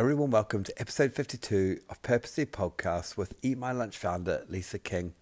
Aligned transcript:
Everyone, 0.00 0.30
welcome 0.30 0.64
to 0.64 0.72
episode 0.80 1.12
52 1.12 1.80
of 1.90 2.00
Purposely 2.00 2.46
Podcast 2.46 3.18
with 3.18 3.34
Eat 3.42 3.58
My 3.58 3.70
Lunch 3.70 3.98
founder 3.98 4.46
Lisa 4.48 4.78
King. 4.78 5.12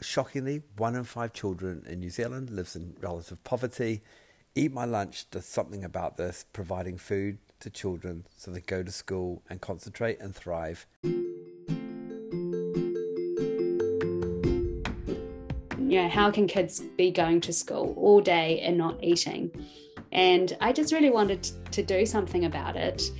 Shockingly, 0.00 0.62
one 0.76 0.94
in 0.94 1.02
five 1.02 1.32
children 1.32 1.84
in 1.88 1.98
New 1.98 2.10
Zealand 2.10 2.50
lives 2.50 2.76
in 2.76 2.94
relative 3.00 3.42
poverty. 3.42 4.02
Eat 4.54 4.72
My 4.72 4.84
Lunch 4.84 5.28
does 5.32 5.44
something 5.44 5.82
about 5.82 6.16
this, 6.18 6.44
providing 6.52 6.98
food 6.98 7.38
to 7.58 7.68
children 7.68 8.28
so 8.36 8.52
they 8.52 8.60
go 8.60 8.84
to 8.84 8.92
school 8.92 9.42
and 9.50 9.60
concentrate 9.60 10.20
and 10.20 10.36
thrive. 10.36 10.86
You 11.02 11.10
know, 15.80 16.08
how 16.08 16.30
can 16.30 16.46
kids 16.46 16.78
be 16.96 17.10
going 17.10 17.40
to 17.40 17.52
school 17.52 17.92
all 17.98 18.20
day 18.20 18.60
and 18.60 18.78
not 18.78 19.02
eating? 19.02 19.50
And 20.12 20.56
I 20.60 20.72
just 20.72 20.92
really 20.92 21.10
wanted 21.10 21.42
to 21.72 21.82
do 21.82 22.06
something 22.06 22.44
about 22.44 22.76
it. 22.76 23.10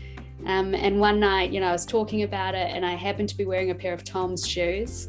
Um, 0.47 0.77
and 0.77 1.01
one 1.01 1.19
night, 1.19 1.51
you 1.51 1.59
know, 1.59 1.67
I 1.67 1.73
was 1.73 1.85
talking 1.85 2.23
about 2.23 2.55
it 2.55 2.70
and 2.70 2.87
I 2.87 2.95
happened 2.95 3.29
to 3.30 3.37
be 3.37 3.45
wearing 3.45 3.73
a 3.73 3.75
pair 3.75 3.93
of 3.93 4.05
Tom's 4.05 4.47
shoes. 4.47 5.09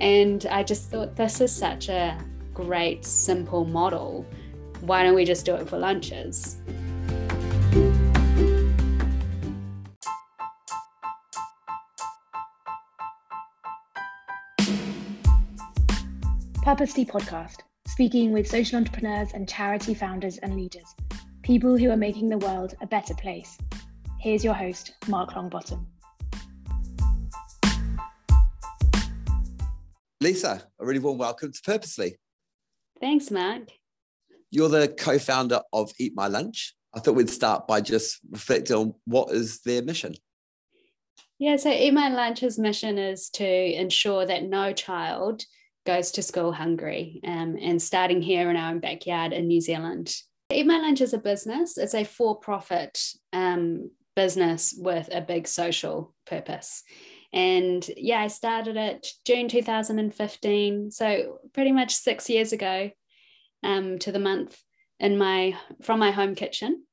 And 0.00 0.44
I 0.46 0.64
just 0.64 0.90
thought, 0.90 1.14
this 1.14 1.40
is 1.40 1.54
such 1.54 1.88
a 1.88 2.18
great, 2.52 3.04
simple 3.04 3.64
model. 3.64 4.26
Why 4.80 5.04
don't 5.04 5.14
we 5.14 5.24
just 5.24 5.46
do 5.46 5.54
it 5.54 5.68
for 5.68 5.78
lunches? 5.78 6.56
Purposely 16.64 17.04
Podcast, 17.04 17.58
speaking 17.86 18.32
with 18.32 18.48
social 18.48 18.78
entrepreneurs 18.78 19.30
and 19.32 19.48
charity 19.48 19.94
founders 19.94 20.38
and 20.38 20.56
leaders, 20.56 20.94
people 21.42 21.78
who 21.78 21.90
are 21.90 21.96
making 21.96 22.28
the 22.28 22.38
world 22.38 22.74
a 22.80 22.86
better 22.86 23.14
place. 23.14 23.58
Here's 24.22 24.44
your 24.44 24.54
host, 24.54 24.92
Mark 25.08 25.30
Longbottom. 25.30 25.84
Lisa, 30.20 30.62
a 30.80 30.86
really 30.86 31.00
warm 31.00 31.18
welcome 31.18 31.50
to 31.50 31.60
Purposely. 31.64 32.14
Thanks, 33.00 33.32
Mark. 33.32 33.62
You're 34.52 34.68
the 34.68 34.86
co 34.86 35.18
founder 35.18 35.60
of 35.72 35.90
Eat 35.98 36.12
My 36.14 36.28
Lunch. 36.28 36.76
I 36.94 37.00
thought 37.00 37.16
we'd 37.16 37.30
start 37.30 37.66
by 37.66 37.80
just 37.80 38.20
reflecting 38.30 38.76
on 38.76 38.94
what 39.06 39.32
is 39.32 39.60
their 39.62 39.82
mission. 39.82 40.14
Yeah, 41.40 41.56
so 41.56 41.70
Eat 41.70 41.92
My 41.92 42.08
Lunch's 42.08 42.60
mission 42.60 42.98
is 42.98 43.28
to 43.30 43.44
ensure 43.44 44.24
that 44.24 44.44
no 44.44 44.72
child 44.72 45.42
goes 45.84 46.12
to 46.12 46.22
school 46.22 46.52
hungry 46.52 47.20
um, 47.26 47.58
and 47.60 47.82
starting 47.82 48.22
here 48.22 48.50
in 48.50 48.56
our 48.56 48.70
own 48.70 48.78
backyard 48.78 49.32
in 49.32 49.48
New 49.48 49.60
Zealand. 49.60 50.14
Eat 50.52 50.66
My 50.66 50.78
Lunch 50.78 51.00
is 51.00 51.12
a 51.12 51.18
business, 51.18 51.76
it's 51.76 51.94
a 51.94 52.04
for 52.04 52.38
profit 52.38 53.02
um, 53.32 53.90
business 54.14 54.74
with 54.76 55.08
a 55.12 55.20
big 55.20 55.48
social 55.48 56.14
purpose. 56.26 56.82
And 57.32 57.88
yeah, 57.96 58.20
I 58.20 58.26
started 58.28 58.76
it 58.76 59.06
June 59.24 59.48
2015. 59.48 60.90
So 60.90 61.38
pretty 61.52 61.72
much 61.72 61.94
six 61.94 62.28
years 62.28 62.52
ago 62.52 62.90
um, 63.62 63.98
to 64.00 64.12
the 64.12 64.18
month 64.18 64.60
in 65.00 65.16
my 65.18 65.56
from 65.82 65.98
my 65.98 66.10
home 66.10 66.34
kitchen 66.34 66.84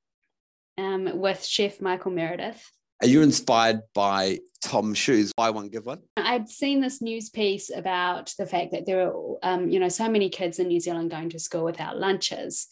um, 0.78 1.20
with 1.20 1.44
Chef 1.44 1.82
Michael 1.82 2.12
Meredith. 2.12 2.70
Are 3.02 3.08
you 3.08 3.22
inspired 3.22 3.82
by 3.94 4.40
Tom 4.62 4.94
Shoes? 4.94 5.32
Buy 5.38 5.52
one, 5.52 5.70
give 5.70 5.86
one. 5.86 6.02
I'd 6.18 6.50
seen 6.50 6.82
this 6.82 7.02
news 7.02 7.30
piece 7.30 7.72
about 7.74 8.34
the 8.38 8.46
fact 8.46 8.74
that 8.74 8.86
there 8.86 9.08
are, 9.08 9.38
um, 9.42 9.70
you 9.70 9.80
know, 9.80 9.88
so 9.88 10.10
many 10.10 10.30
kids 10.30 10.60
in 10.60 10.68
New 10.68 10.82
Zealand 10.82 11.10
going 11.10 11.30
to 11.30 11.40
school 11.40 11.64
without 11.64 11.98
lunches, 11.98 12.68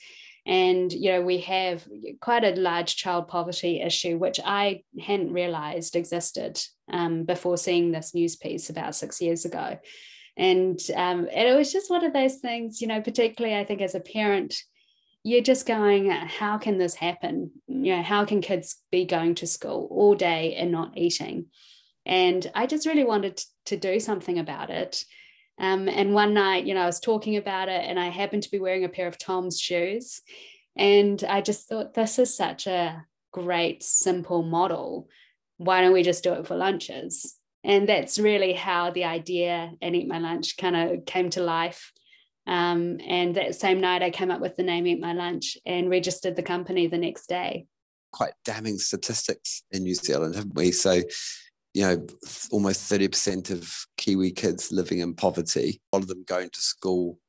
and, 0.47 0.93
you 0.93 1.11
know, 1.11 1.21
we 1.21 1.39
have 1.39 1.85
quite 2.21 2.45
a 2.45 2.59
large 2.59 2.95
child 2.95 3.27
poverty 3.27 3.81
issue, 3.81 4.17
which 4.17 4.39
I 4.43 4.83
hadn't 4.97 5.33
realized 5.33 5.97
existed 5.97 6.57
um, 6.89 7.25
before 7.25 7.57
seeing 7.57 7.91
this 7.91 8.15
news 8.15 8.37
piece 8.37 8.69
about 8.69 8.95
six 8.95 9.21
years 9.21 9.43
ago. 9.43 9.77
And, 10.37 10.79
um, 10.95 11.27
and 11.33 11.49
it 11.49 11.57
was 11.57 11.73
just 11.73 11.89
one 11.89 12.05
of 12.05 12.13
those 12.13 12.37
things, 12.37 12.79
you 12.79 12.87
know, 12.87 13.01
particularly 13.01 13.57
I 13.57 13.65
think 13.65 13.81
as 13.81 13.93
a 13.93 13.99
parent, 13.99 14.55
you're 15.21 15.41
just 15.41 15.65
going, 15.65 16.09
how 16.09 16.57
can 16.57 16.77
this 16.77 16.95
happen? 16.95 17.51
You 17.67 17.97
know, 17.97 18.01
how 18.01 18.23
can 18.23 18.39
kids 18.39 18.77
be 18.89 19.03
going 19.03 19.35
to 19.35 19.47
school 19.47 19.89
all 19.91 20.15
day 20.15 20.55
and 20.55 20.71
not 20.71 20.97
eating? 20.97 21.47
And 22.05 22.49
I 22.55 22.67
just 22.67 22.87
really 22.87 23.03
wanted 23.03 23.43
to 23.65 23.75
do 23.75 23.99
something 23.99 24.39
about 24.39 24.69
it. 24.69 25.03
Um, 25.59 25.87
and 25.87 26.13
one 26.13 26.33
night, 26.33 26.65
you 26.65 26.73
know, 26.73 26.81
I 26.81 26.85
was 26.85 26.99
talking 26.99 27.37
about 27.37 27.69
it 27.69 27.83
and 27.85 27.99
I 27.99 28.09
happened 28.09 28.43
to 28.43 28.51
be 28.51 28.59
wearing 28.59 28.83
a 28.83 28.89
pair 28.89 29.07
of 29.07 29.17
Tom's 29.17 29.59
shoes. 29.59 30.21
And 30.75 31.23
I 31.23 31.41
just 31.41 31.67
thought, 31.67 31.93
this 31.93 32.19
is 32.19 32.35
such 32.35 32.67
a 32.67 33.03
great, 33.31 33.81
simple 33.81 34.43
model. 34.43 35.09
Why 35.57 35.81
don't 35.81 35.93
we 35.93 36.03
just 36.03 36.23
do 36.23 36.33
it 36.33 36.45
for 36.45 36.55
lunches? 36.55 37.35
And 37.63 37.89
that's 37.89 38.19
really 38.19 38.53
how 38.53 38.91
the 38.91 39.05
idea 39.05 39.71
and 39.81 39.95
Eat 39.95 40.07
My 40.07 40.19
Lunch 40.19 40.57
kind 40.57 40.75
of 40.75 41.05
came 41.05 41.29
to 41.31 41.41
life. 41.41 41.91
Um, 42.45 42.99
and 43.05 43.35
that 43.35 43.55
same 43.55 43.81
night, 43.81 44.03
I 44.03 44.09
came 44.09 44.31
up 44.31 44.39
with 44.39 44.55
the 44.55 44.63
name 44.63 44.87
Eat 44.87 45.01
My 45.01 45.13
Lunch 45.13 45.57
and 45.65 45.89
registered 45.89 46.35
the 46.35 46.43
company 46.43 46.87
the 46.87 46.97
next 46.97 47.27
day. 47.27 47.65
Quite 48.13 48.33
damning 48.45 48.77
statistics 48.77 49.63
in 49.71 49.83
New 49.83 49.95
Zealand, 49.95 50.35
haven't 50.35 50.55
we? 50.55 50.71
So 50.71 51.01
you 51.77 51.83
know, 51.83 52.07
almost 52.49 52.91
30% 52.91 53.51
of 53.51 53.71
Kiwi 53.97 54.31
kids 54.31 54.71
living 54.71 54.97
in 54.97 55.13
poverty, 55.13 55.79
a 55.93 55.95
lot 55.95 56.01
of 56.01 56.07
them 56.07 56.23
going 56.23 56.49
to 56.49 56.59
school 56.59 57.19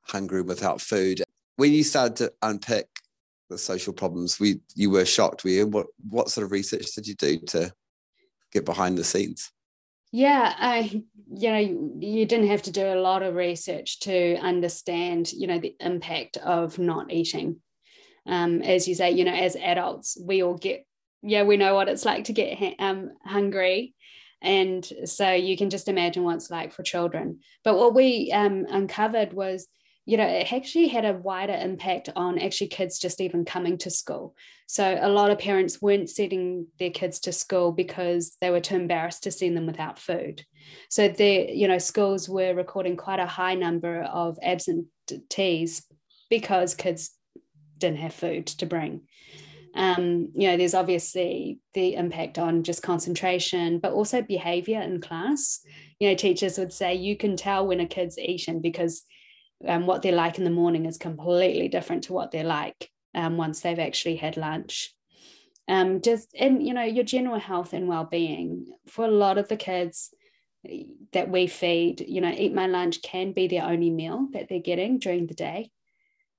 hungry 0.00 0.40
and 0.40 0.48
without 0.48 0.80
food. 0.80 1.22
When 1.56 1.74
you 1.74 1.84
started 1.84 2.16
to 2.16 2.32
unpick 2.40 2.86
the 3.50 3.58
social 3.58 3.92
problems, 3.92 4.40
we 4.40 4.60
you 4.74 4.88
were 4.88 5.04
shocked, 5.04 5.44
were 5.44 5.50
you? 5.50 5.66
What 5.66 5.88
what 6.08 6.30
sort 6.30 6.46
of 6.46 6.52
research 6.52 6.86
did 6.94 7.06
you 7.06 7.16
do 7.16 7.38
to 7.48 7.70
get 8.50 8.64
behind 8.64 8.96
the 8.96 9.04
scenes? 9.04 9.52
Yeah, 10.10 10.54
I 10.56 11.02
you 11.30 11.50
know 11.50 11.58
you 12.00 12.24
didn't 12.24 12.48
have 12.48 12.62
to 12.62 12.72
do 12.72 12.86
a 12.86 13.02
lot 13.02 13.22
of 13.22 13.34
research 13.34 14.00
to 14.00 14.36
understand 14.36 15.34
you 15.34 15.46
know 15.46 15.58
the 15.58 15.76
impact 15.80 16.38
of 16.38 16.78
not 16.78 17.12
eating. 17.12 17.56
Um, 18.26 18.62
as 18.62 18.88
you 18.88 18.94
say, 18.94 19.10
you 19.10 19.24
know, 19.24 19.34
as 19.34 19.54
adults, 19.54 20.16
we 20.18 20.42
all 20.42 20.56
get 20.56 20.86
yeah, 21.22 21.42
we 21.42 21.56
know 21.58 21.74
what 21.74 21.88
it's 21.88 22.04
like 22.06 22.24
to 22.24 22.32
get 22.32 22.74
um, 22.78 23.10
hungry 23.24 23.94
and 24.40 24.86
so 25.04 25.32
you 25.32 25.56
can 25.56 25.70
just 25.70 25.88
imagine 25.88 26.22
what 26.22 26.36
it's 26.36 26.50
like 26.50 26.72
for 26.72 26.82
children. 26.82 27.40
But 27.64 27.76
what 27.76 27.94
we 27.94 28.30
um, 28.32 28.66
uncovered 28.68 29.32
was, 29.32 29.66
you 30.06 30.16
know, 30.16 30.26
it 30.26 30.52
actually 30.52 30.88
had 30.88 31.04
a 31.04 31.14
wider 31.14 31.54
impact 31.54 32.08
on 32.14 32.38
actually 32.38 32.68
kids 32.68 32.98
just 32.98 33.20
even 33.20 33.44
coming 33.44 33.78
to 33.78 33.90
school. 33.90 34.34
So 34.66 34.98
a 35.00 35.08
lot 35.08 35.30
of 35.30 35.38
parents 35.38 35.82
weren't 35.82 36.08
sending 36.08 36.66
their 36.78 36.90
kids 36.90 37.20
to 37.20 37.32
school 37.32 37.72
because 37.72 38.36
they 38.40 38.50
were 38.50 38.60
too 38.60 38.76
embarrassed 38.76 39.24
to 39.24 39.30
send 39.30 39.56
them 39.56 39.66
without 39.66 39.98
food. 39.98 40.44
So 40.88 41.08
the, 41.08 41.50
you 41.52 41.68
know, 41.68 41.78
schools 41.78 42.28
were 42.28 42.54
recording 42.54 42.96
quite 42.96 43.20
a 43.20 43.26
high 43.26 43.54
number 43.54 44.02
of 44.02 44.38
absentees 44.42 45.84
because 46.30 46.74
kids 46.74 47.10
didn't 47.76 47.98
have 47.98 48.14
food 48.14 48.46
to 48.46 48.66
bring 48.66 49.02
um, 49.78 50.32
you 50.34 50.48
know, 50.48 50.56
there's 50.56 50.74
obviously 50.74 51.60
the 51.72 51.94
impact 51.94 52.36
on 52.36 52.64
just 52.64 52.82
concentration, 52.82 53.78
but 53.78 53.92
also 53.92 54.20
behavior 54.20 54.82
in 54.82 55.00
class. 55.00 55.60
You 56.00 56.08
know, 56.08 56.16
teachers 56.16 56.58
would 56.58 56.72
say 56.72 56.96
you 56.96 57.16
can 57.16 57.36
tell 57.36 57.64
when 57.64 57.78
a 57.78 57.86
kid's 57.86 58.18
eaten 58.18 58.60
because 58.60 59.04
um, 59.64 59.86
what 59.86 60.02
they're 60.02 60.10
like 60.10 60.36
in 60.36 60.42
the 60.42 60.50
morning 60.50 60.84
is 60.84 60.98
completely 60.98 61.68
different 61.68 62.04
to 62.04 62.12
what 62.12 62.32
they're 62.32 62.42
like 62.42 62.90
um, 63.14 63.36
once 63.36 63.60
they've 63.60 63.78
actually 63.78 64.16
had 64.16 64.36
lunch. 64.36 64.92
Um, 65.68 66.00
just 66.00 66.34
and 66.36 66.66
you 66.66 66.74
know 66.74 66.82
your 66.82 67.04
general 67.04 67.38
health 67.38 67.72
and 67.72 67.86
well-being 67.86 68.66
for 68.88 69.04
a 69.04 69.10
lot 69.10 69.38
of 69.38 69.48
the 69.48 69.56
kids 69.56 70.10
that 71.12 71.30
we 71.30 71.46
feed 71.46 72.04
you 72.08 72.22
know 72.22 72.30
eat 72.30 72.54
my 72.54 72.66
lunch 72.66 73.02
can 73.02 73.32
be 73.32 73.48
their 73.48 73.64
only 73.64 73.90
meal 73.90 74.28
that 74.32 74.48
they're 74.48 74.60
getting 74.60 74.98
during 74.98 75.26
the 75.26 75.34
day 75.34 75.70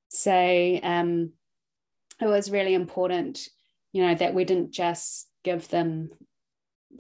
so 0.09 0.79
um, 0.81 1.31
it 2.22 2.28
was 2.28 2.52
really 2.52 2.74
important, 2.74 3.47
you 3.91 4.06
know, 4.06 4.16
that 4.16 4.34
we 4.34 4.44
didn't 4.46 4.72
just 4.72 5.28
give 5.44 5.68
them 5.69 6.09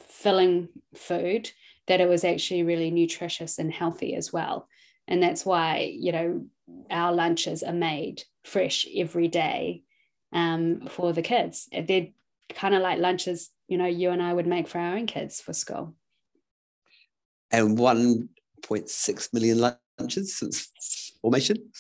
filling 0.01 0.69
food, 0.95 1.51
that 1.87 2.01
it 2.01 2.07
was 2.07 2.23
actually 2.23 2.63
really 2.63 2.91
nutritious 2.91 3.59
and 3.59 3.71
healthy 3.71 4.15
as 4.15 4.31
well. 4.31 4.67
And 5.07 5.21
that's 5.21 5.45
why, 5.45 5.91
you 5.97 6.11
know, 6.11 6.45
our 6.89 7.13
lunches 7.13 7.63
are 7.63 7.73
made 7.73 8.23
fresh 8.43 8.85
every 8.95 9.27
day 9.27 9.83
um, 10.31 10.87
for 10.87 11.13
the 11.13 11.21
kids. 11.21 11.67
They're 11.71 12.09
kind 12.49 12.75
of 12.75 12.81
like 12.81 12.99
lunches, 12.99 13.49
you 13.67 13.77
know, 13.77 13.87
you 13.87 14.11
and 14.11 14.21
I 14.21 14.33
would 14.33 14.47
make 14.47 14.67
for 14.67 14.79
our 14.79 14.95
own 14.95 15.07
kids 15.07 15.41
for 15.41 15.53
school. 15.53 15.95
And 17.51 17.77
1.6 17.77 19.33
million 19.33 19.73
lunches 19.99 20.37
since 20.37 20.69
formation? 21.21 21.71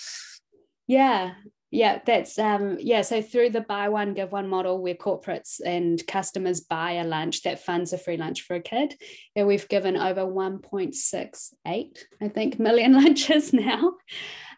Yeah, 0.87 1.33
yeah, 1.71 1.99
that's 2.03 2.39
um 2.39 2.77
yeah. 2.79 3.01
So 3.01 3.21
through 3.21 3.51
the 3.51 3.61
buy 3.61 3.89
one 3.89 4.13
give 4.13 4.31
one 4.31 4.47
model, 4.47 4.81
where 4.81 4.95
corporates 4.95 5.59
and 5.63 6.05
customers 6.07 6.61
buy 6.61 6.93
a 6.93 7.03
lunch 7.03 7.43
that 7.43 7.63
funds 7.63 7.93
a 7.93 7.97
free 7.97 8.17
lunch 8.17 8.41
for 8.41 8.55
a 8.55 8.61
kid, 8.61 8.95
yeah, 9.35 9.43
we've 9.43 9.67
given 9.69 9.95
over 9.95 10.21
1.68, 10.21 11.97
I 12.21 12.27
think, 12.27 12.59
million 12.59 12.93
lunches 12.93 13.53
now, 13.53 13.93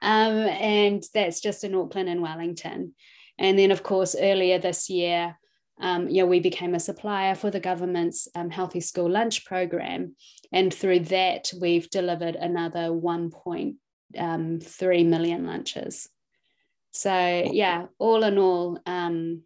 um, 0.02 0.38
and 0.38 1.04
that's 1.14 1.42
just 1.42 1.64
in 1.64 1.76
Auckland 1.76 2.10
and 2.10 2.22
Wellington. 2.22 2.94
And 3.38 3.58
then, 3.58 3.72
of 3.72 3.84
course, 3.84 4.16
earlier 4.18 4.60
this 4.60 4.90
year, 4.90 5.36
um, 5.82 6.08
know, 6.10 6.28
we 6.28 6.40
became 6.40 6.76
a 6.76 6.80
supplier 6.80 7.36
for 7.36 7.50
the 7.50 7.60
government's 7.60 8.28
um, 8.36 8.52
Healthy 8.52 8.82
School 8.82 9.10
Lunch 9.10 9.46
program. 9.46 10.16
And 10.52 10.74
through 10.74 11.00
that, 11.06 11.52
we've 11.60 11.90
delivered 11.90 12.36
another 12.36 12.90
1.3 12.90 13.76
um, 14.18 15.10
million 15.10 15.46
lunches. 15.46 16.08
So, 16.92 17.50
yeah, 17.52 17.86
all 18.00 18.24
in 18.24 18.38
all, 18.38 18.80
um, 18.86 19.44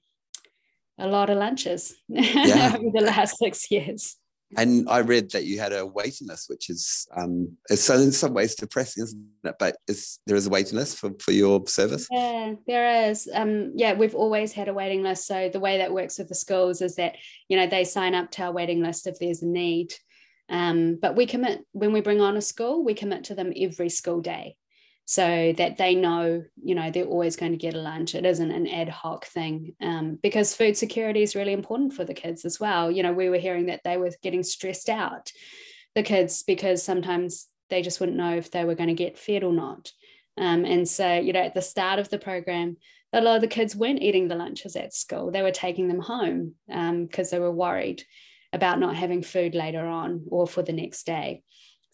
a 0.98 1.08
lot 1.08 1.30
of 1.30 1.38
lunches 1.38 1.96
yeah. 2.08 2.76
over 2.78 2.90
the 2.94 3.06
last 3.06 3.38
six 3.38 3.70
years. 3.70 4.18
And 4.58 4.88
I 4.90 5.00
read 5.00 5.32
that 5.32 5.46
you 5.46 5.60
had 5.60 5.74
a 5.74 5.86
waiting 5.86 6.28
list, 6.28 6.50
which 6.50 6.70
is 6.70 7.08
um, 7.18 7.58
so 7.70 7.96
in 7.96 8.12
some 8.12 8.34
ways 8.34 8.56
depressing, 8.56 9.04
isn't 9.04 9.26
it? 9.44 9.56
But 9.60 9.76
is 9.88 10.20
there 10.28 10.36
is 10.38 10.48
a 10.48 10.52
waiting 10.52 10.78
list 10.78 10.98
for, 10.98 11.12
for 11.20 11.32
your 11.32 11.66
service? 11.68 12.08
Yeah, 12.12 12.54
there 12.68 13.10
is. 13.10 13.28
Um, 13.34 13.74
yeah, 13.76 13.94
we've 13.94 14.16
always 14.16 14.54
had 14.54 14.68
a 14.68 14.74
waiting 14.74 15.04
list. 15.04 15.28
So 15.28 15.50
the 15.50 15.60
way 15.60 15.80
that 15.80 15.92
works 15.92 16.20
with 16.20 16.30
the 16.30 16.36
schools 16.36 16.82
is 16.82 16.96
that 16.96 17.16
you 17.50 17.58
know 17.58 17.68
they 17.68 17.84
sign 17.84 18.14
up 18.14 18.32
to 18.32 18.44
our 18.44 18.52
waiting 18.54 18.82
list 18.82 19.08
if 19.08 19.20
there's 19.20 19.42
a 19.42 19.48
need. 19.48 19.94
Um, 20.48 21.00
but 21.02 21.16
we 21.16 21.26
commit 21.26 21.66
when 21.72 21.92
we 21.92 22.02
bring 22.02 22.22
on 22.22 22.38
a 22.38 22.42
school, 22.42 22.86
we 22.86 22.94
commit 22.94 23.26
to 23.26 23.36
them 23.36 23.52
every 23.58 23.90
school 23.90 24.22
day 24.22 24.56
so 25.06 25.54
that 25.58 25.78
they 25.78 25.94
know 25.94 26.44
you 26.64 26.76
know 26.76 26.90
they're 26.90 27.06
always 27.06 27.36
going 27.36 27.52
to 27.52 27.58
get 27.58 27.76
a 27.76 27.80
lunch. 27.80 28.16
It 28.16 28.26
isn't 28.26 28.52
an 28.52 28.68
ad 28.68 28.90
hoc 28.90 29.26
thing 29.26 29.76
um, 29.82 30.20
because 30.22 30.56
food 30.56 30.76
security 30.76 31.22
is 31.22 31.36
really 31.36 31.54
important 31.54 31.94
for 31.94 32.04
the 32.04 32.14
kids 32.14 32.44
as 32.44 32.60
well. 32.60 32.92
You 32.92 33.04
know 33.04 33.14
we 33.14 33.30
were 33.30 33.38
hearing 33.38 33.68
that 33.68 33.82
they 33.84 33.98
were 33.98 34.12
getting 34.24 34.44
stressed 34.44 34.90
out 34.90 35.32
the 35.94 36.04
kids 36.04 36.44
because 36.44 36.84
sometimes 36.84 37.48
they 37.70 37.82
just 37.82 38.00
wouldn't 38.00 38.18
know 38.18 38.36
if 38.36 38.52
they 38.52 38.66
were 38.66 38.76
going 38.76 38.90
to 38.90 38.96
get 38.96 39.18
fed 39.18 39.44
or 39.44 39.54
not. 39.54 39.92
Um, 40.38 40.66
and 40.66 40.88
so 40.88 41.14
you 41.14 41.34
know 41.34 41.42
at 41.42 41.54
the 41.54 41.62
start 41.62 42.00
of 42.00 42.10
the 42.10 42.20
program 42.20 42.78
a 43.14 43.22
lot 43.22 43.36
of 43.36 43.42
the 43.42 43.48
kids 43.48 43.76
weren't 43.76 44.02
eating 44.02 44.28
the 44.28 44.36
lunches 44.36 44.76
at 44.76 44.94
school. 44.94 45.32
They 45.32 45.42
were 45.42 45.52
taking 45.52 45.88
them 45.88 46.02
home 46.02 46.56
because 46.68 47.32
um, 47.34 47.38
they 47.38 47.40
were 47.40 47.52
worried 47.52 48.04
about 48.52 48.80
not 48.80 48.96
having 48.96 49.22
food 49.22 49.56
later 49.56 49.86
on 49.86 50.26
or 50.30 50.48
for 50.48 50.64
the 50.64 50.74
next 50.74 51.06
day 51.06 51.44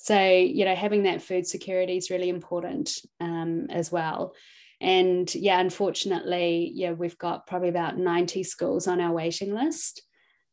so, 0.04 0.20
you 0.20 0.66
know, 0.66 0.74
having 0.74 1.04
that 1.04 1.22
food 1.22 1.46
security 1.46 1.96
is 1.96 2.10
really 2.10 2.30
important 2.30 2.98
um, 3.20 3.68
as 3.70 3.92
well. 3.92 4.34
And 4.80 5.34
yeah, 5.36 5.60
unfortunately, 5.60 6.72
yeah, 6.74 6.94
we've 6.94 7.20
got 7.20 7.46
probably 7.46 7.70
about 7.70 8.00
90 8.00 8.42
schools 8.42 8.88
on 8.88 9.00
our 9.00 9.12
waiting 9.12 9.54
list. 9.54 10.02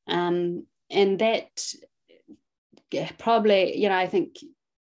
Um, 0.07 0.67
and 0.91 1.19
that 1.21 1.65
yeah, 2.91 3.09
probably, 3.17 3.79
you 3.79 3.89
know, 3.89 3.97
I 3.97 4.07
think 4.07 4.37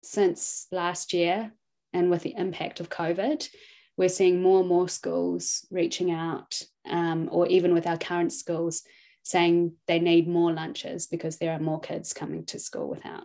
since 0.04 0.68
last 0.70 1.12
year 1.12 1.50
and 1.92 2.08
with 2.08 2.22
the 2.22 2.36
impact 2.36 2.78
of 2.78 2.88
COVID, 2.88 3.48
we're 3.96 4.08
seeing 4.08 4.40
more 4.40 4.60
and 4.60 4.68
more 4.68 4.88
schools 4.88 5.66
reaching 5.72 6.12
out, 6.12 6.62
um, 6.88 7.28
or 7.32 7.48
even 7.48 7.74
with 7.74 7.88
our 7.88 7.98
current 7.98 8.32
schools 8.32 8.82
saying 9.24 9.72
they 9.88 9.98
need 9.98 10.28
more 10.28 10.52
lunches 10.52 11.08
because 11.08 11.38
there 11.38 11.50
are 11.50 11.58
more 11.58 11.80
kids 11.80 12.12
coming 12.12 12.46
to 12.46 12.60
school 12.60 12.88
without. 12.88 13.24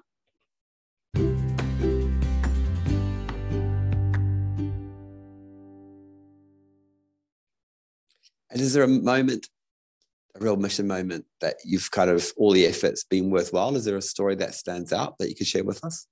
And 8.49 8.61
is 8.61 8.73
there 8.73 8.83
a 8.83 8.87
moment, 8.87 9.47
a 10.35 10.39
real 10.39 10.55
mission 10.55 10.87
moment 10.87 11.25
that 11.41 11.55
you've 11.65 11.91
kind 11.91 12.09
of 12.09 12.31
all 12.37 12.51
the 12.51 12.65
efforts 12.65 13.03
been 13.03 13.29
worthwhile? 13.29 13.75
Is 13.75 13.85
there 13.85 13.97
a 13.97 14.01
story 14.01 14.35
that 14.35 14.55
stands 14.55 14.93
out 14.93 15.17
that 15.17 15.29
you 15.29 15.35
could 15.35 15.47
share 15.47 15.63
with 15.63 15.83
us? 15.83 16.07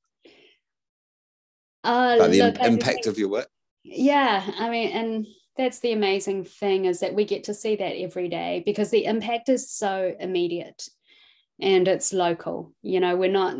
Uh, 1.83 2.15
About 2.17 2.31
the 2.31 2.43
look, 2.43 2.59
impact 2.59 3.03
think, 3.03 3.05
of 3.05 3.17
your 3.17 3.29
work? 3.29 3.47
Yeah, 3.83 4.43
I 4.57 4.69
mean, 4.69 4.89
and 4.89 5.27
that's 5.55 5.79
the 5.79 5.91
amazing 5.91 6.43
thing 6.43 6.85
is 6.85 6.99
that 6.99 7.13
we 7.13 7.23
get 7.25 7.45
to 7.45 7.53
see 7.53 7.75
that 7.75 7.95
every 7.95 8.27
day 8.27 8.63
because 8.65 8.89
the 8.89 9.05
impact 9.05 9.49
is 9.49 9.71
so 9.71 10.13
immediate 10.19 10.89
and 11.61 11.87
it's 11.87 12.11
local. 12.11 12.73
You 12.81 12.99
know, 12.99 13.15
we're 13.15 13.31
not 13.31 13.57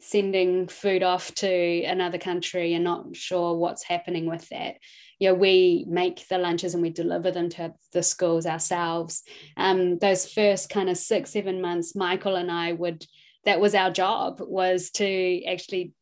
sending 0.00 0.66
food 0.66 1.02
off 1.02 1.34
to 1.36 1.84
another 1.84 2.18
country 2.18 2.74
and 2.74 2.82
not 2.82 3.14
sure 3.14 3.54
what's 3.54 3.84
happening 3.84 4.26
with 4.26 4.48
that 4.48 4.76
you 5.20 5.28
know, 5.28 5.34
we 5.34 5.84
make 5.86 6.26
the 6.28 6.38
lunches 6.38 6.72
and 6.74 6.82
we 6.82 6.90
deliver 6.90 7.30
them 7.30 7.50
to 7.50 7.74
the 7.92 8.02
schools 8.02 8.46
ourselves. 8.46 9.22
Um, 9.56 9.98
those 9.98 10.26
first 10.26 10.70
kind 10.70 10.88
of 10.88 10.96
six, 10.96 11.30
seven 11.30 11.60
months, 11.60 11.94
Michael 11.94 12.36
and 12.36 12.50
I 12.50 12.72
would, 12.72 13.06
that 13.44 13.60
was 13.60 13.74
our 13.74 13.90
job, 13.90 14.40
was 14.40 14.90
to 14.92 15.44
actually 15.44 15.92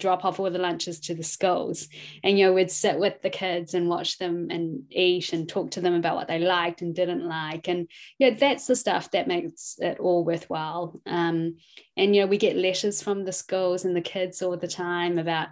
drop 0.00 0.24
off 0.24 0.38
all 0.38 0.50
the 0.50 0.58
lunches 0.58 1.00
to 1.00 1.14
the 1.14 1.22
schools. 1.22 1.88
And 2.22 2.38
you 2.38 2.46
know 2.46 2.52
we'd 2.52 2.70
sit 2.70 2.98
with 2.98 3.20
the 3.22 3.30
kids 3.30 3.74
and 3.74 3.88
watch 3.88 4.18
them 4.18 4.48
and 4.50 4.82
eat 4.90 5.32
and 5.32 5.48
talk 5.48 5.72
to 5.72 5.80
them 5.80 5.94
about 5.94 6.14
what 6.14 6.28
they 6.28 6.38
liked 6.38 6.82
and 6.82 6.94
didn't 6.94 7.26
like. 7.26 7.68
And 7.68 7.88
yeah 8.18 8.30
that's 8.30 8.66
the 8.66 8.76
stuff 8.76 9.10
that 9.10 9.26
makes 9.28 9.76
it 9.78 9.98
all 9.98 10.24
worthwhile. 10.24 11.00
Um, 11.06 11.56
and 11.96 12.14
you 12.14 12.22
know 12.22 12.28
we 12.28 12.38
get 12.38 12.56
letters 12.56 13.02
from 13.02 13.24
the 13.24 13.32
schools 13.32 13.84
and 13.84 13.96
the 13.96 14.00
kids 14.00 14.40
all 14.40 14.56
the 14.56 14.68
time 14.68 15.18
about 15.18 15.48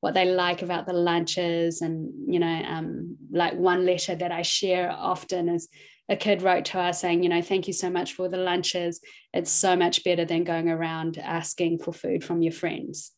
what 0.00 0.14
they 0.14 0.24
like 0.24 0.62
about 0.62 0.86
the 0.86 0.92
lunches 0.92 1.82
and 1.82 2.32
you 2.32 2.40
know 2.40 2.62
um, 2.66 3.16
like 3.30 3.54
one 3.54 3.84
letter 3.84 4.14
that 4.14 4.32
i 4.32 4.42
share 4.42 4.90
often 4.90 5.48
is 5.48 5.68
a 6.10 6.16
kid 6.16 6.42
wrote 6.42 6.64
to 6.66 6.80
us 6.80 7.00
saying 7.00 7.22
you 7.22 7.28
know 7.28 7.40
thank 7.40 7.68
you 7.68 7.72
so 7.72 7.88
much 7.88 8.14
for 8.14 8.28
the 8.28 8.36
lunches. 8.36 9.00
It's 9.32 9.50
so 9.50 9.76
much 9.76 10.02
better 10.02 10.24
than 10.24 10.42
going 10.42 10.68
around 10.68 11.16
asking 11.18 11.78
for 11.78 11.94
food 11.94 12.24
from 12.24 12.42
your 12.42 12.52
friends. 12.52 13.12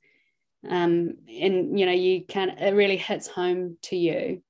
Um, 0.69 1.15
and 1.27 1.79
you 1.79 1.87
know 1.87 1.93
you 1.93 2.25
can 2.27 2.51
it 2.51 2.75
really 2.75 2.99
hits 2.99 3.27
home 3.27 3.79
to 3.85 3.97
you 3.97 4.43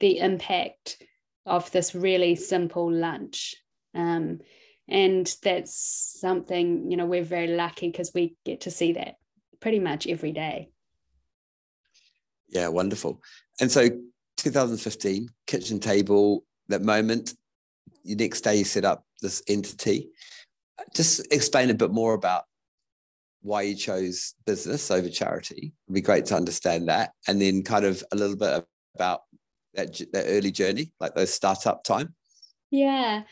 the 0.00 0.18
impact 0.18 1.02
of 1.46 1.70
this 1.72 1.94
really 1.94 2.36
simple 2.36 2.92
lunch. 2.92 3.56
Um, 3.94 4.40
and 4.86 5.34
that's 5.42 6.14
something 6.20 6.90
you 6.90 6.98
know 6.98 7.06
we're 7.06 7.24
very 7.24 7.48
lucky 7.48 7.90
because 7.90 8.12
we 8.14 8.36
get 8.44 8.62
to 8.62 8.70
see 8.70 8.92
that 8.92 9.14
pretty 9.60 9.78
much 9.80 10.06
every 10.06 10.32
day 10.32 10.68
yeah, 12.48 12.68
wonderful. 12.68 13.22
And 13.60 13.70
so 13.70 13.88
2015, 14.38 15.28
kitchen 15.46 15.80
table, 15.80 16.44
that 16.68 16.82
moment, 16.82 17.34
the 18.04 18.14
next 18.14 18.42
day 18.42 18.56
you 18.56 18.64
set 18.64 18.84
up 18.84 19.04
this 19.20 19.42
entity. 19.48 20.10
Just 20.94 21.26
explain 21.32 21.70
a 21.70 21.74
bit 21.74 21.90
more 21.90 22.14
about 22.14 22.44
why 23.42 23.62
you 23.62 23.74
chose 23.74 24.34
business 24.46 24.90
over 24.90 25.08
charity. 25.08 25.72
It'd 25.86 25.94
be 25.94 26.00
great 26.00 26.26
to 26.26 26.36
understand 26.36 26.88
that. 26.88 27.12
And 27.26 27.40
then 27.40 27.62
kind 27.62 27.84
of 27.84 28.02
a 28.12 28.16
little 28.16 28.36
bit 28.36 28.64
about 28.94 29.22
that, 29.74 30.00
that 30.12 30.24
early 30.26 30.50
journey, 30.50 30.92
like 31.00 31.14
those 31.14 31.32
startup 31.32 31.84
time. 31.84 32.14
Yeah. 32.70 33.22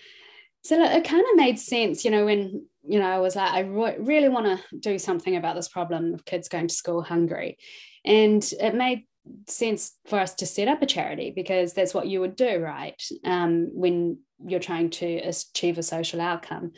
So 0.64 0.82
it 0.82 1.04
kind 1.04 1.24
of 1.30 1.36
made 1.36 1.58
sense, 1.58 2.04
you 2.04 2.10
know, 2.10 2.24
when, 2.24 2.66
you 2.82 2.98
know, 2.98 3.06
I 3.06 3.18
was 3.18 3.36
like, 3.36 3.52
I 3.52 3.60
re- 3.60 3.98
really 3.98 4.28
want 4.28 4.46
to 4.46 4.78
do 4.78 4.98
something 4.98 5.36
about 5.36 5.54
this 5.54 5.68
problem 5.68 6.12
of 6.12 6.24
kids 6.24 6.48
going 6.48 6.68
to 6.68 6.74
school 6.74 7.02
hungry. 7.02 7.58
And 8.04 8.44
it 8.60 8.74
made 8.74 9.04
sense 9.48 9.92
for 10.06 10.18
us 10.18 10.34
to 10.36 10.46
set 10.46 10.68
up 10.68 10.82
a 10.82 10.86
charity 10.86 11.32
because 11.34 11.72
that's 11.72 11.94
what 11.94 12.06
you 12.06 12.20
would 12.20 12.36
do, 12.36 12.58
right? 12.58 13.00
Um, 13.24 13.70
when 13.72 14.18
you're 14.44 14.60
trying 14.60 14.90
to 14.90 15.16
achieve 15.18 15.78
a 15.78 15.82
social 15.82 16.20
outcome. 16.20 16.72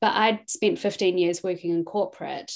But 0.00 0.14
I'd 0.14 0.50
spent 0.50 0.78
15 0.78 1.18
years 1.18 1.42
working 1.42 1.70
in 1.72 1.84
corporate 1.84 2.52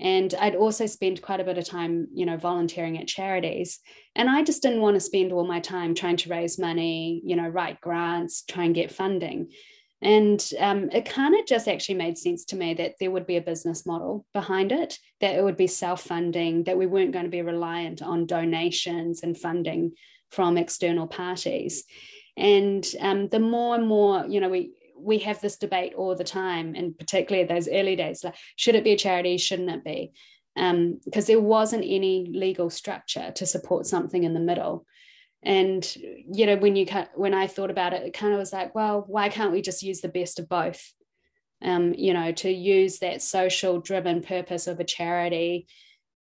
and 0.00 0.32
I'd 0.34 0.54
also 0.54 0.86
spent 0.86 1.22
quite 1.22 1.40
a 1.40 1.44
bit 1.44 1.58
of 1.58 1.64
time, 1.64 2.06
you 2.14 2.24
know, 2.24 2.36
volunteering 2.36 2.98
at 2.98 3.08
charities. 3.08 3.80
And 4.14 4.30
I 4.30 4.44
just 4.44 4.62
didn't 4.62 4.80
want 4.80 4.94
to 4.94 5.00
spend 5.00 5.32
all 5.32 5.46
my 5.46 5.58
time 5.60 5.94
trying 5.94 6.16
to 6.18 6.30
raise 6.30 6.58
money, 6.58 7.20
you 7.24 7.34
know, 7.34 7.48
write 7.48 7.80
grants, 7.80 8.42
try 8.42 8.64
and 8.64 8.74
get 8.74 8.92
funding. 8.92 9.50
And 10.00 10.44
um, 10.60 10.90
it 10.90 11.08
kind 11.08 11.34
of 11.34 11.46
just 11.46 11.66
actually 11.66 11.96
made 11.96 12.16
sense 12.16 12.44
to 12.46 12.56
me 12.56 12.74
that 12.74 12.94
there 13.00 13.10
would 13.10 13.26
be 13.26 13.36
a 13.36 13.42
business 13.42 13.84
model 13.84 14.24
behind 14.32 14.70
it, 14.70 14.96
that 15.20 15.34
it 15.34 15.42
would 15.42 15.56
be 15.56 15.66
self 15.66 16.02
funding, 16.02 16.64
that 16.64 16.78
we 16.78 16.86
weren't 16.86 17.12
going 17.12 17.24
to 17.24 17.30
be 17.30 17.42
reliant 17.42 18.00
on 18.00 18.26
donations 18.26 19.22
and 19.22 19.36
funding 19.36 19.92
from 20.30 20.56
external 20.56 21.08
parties. 21.08 21.84
And 22.36 22.86
um, 23.00 23.28
the 23.28 23.40
more 23.40 23.74
and 23.74 23.88
more, 23.88 24.24
you 24.28 24.40
know, 24.40 24.48
we, 24.48 24.72
we 24.96 25.18
have 25.18 25.40
this 25.40 25.56
debate 25.56 25.94
all 25.94 26.14
the 26.14 26.22
time, 26.22 26.74
and 26.76 26.96
particularly 26.96 27.46
those 27.46 27.68
early 27.68 27.96
days, 27.96 28.22
like 28.22 28.36
should 28.54 28.76
it 28.76 28.84
be 28.84 28.92
a 28.92 28.96
charity, 28.96 29.36
shouldn't 29.36 29.70
it 29.70 29.84
be? 29.84 30.12
Because 30.54 31.28
um, 31.28 31.34
there 31.34 31.40
wasn't 31.40 31.84
any 31.84 32.30
legal 32.32 32.70
structure 32.70 33.32
to 33.32 33.46
support 33.46 33.86
something 33.86 34.22
in 34.22 34.34
the 34.34 34.40
middle 34.40 34.86
and 35.42 35.96
you 35.96 36.46
know 36.46 36.56
when 36.56 36.74
you 36.74 36.86
when 37.14 37.32
i 37.32 37.46
thought 37.46 37.70
about 37.70 37.92
it 37.92 38.02
it 38.02 38.12
kind 38.12 38.32
of 38.32 38.38
was 38.38 38.52
like 38.52 38.74
well 38.74 39.04
why 39.06 39.28
can't 39.28 39.52
we 39.52 39.62
just 39.62 39.82
use 39.82 40.00
the 40.00 40.08
best 40.08 40.38
of 40.38 40.48
both? 40.48 40.92
Um, 41.60 41.92
you 41.94 42.14
know 42.14 42.30
to 42.32 42.50
use 42.50 43.00
that 43.00 43.20
social 43.20 43.80
driven 43.80 44.22
purpose 44.22 44.68
of 44.68 44.78
a 44.78 44.84
charity 44.84 45.66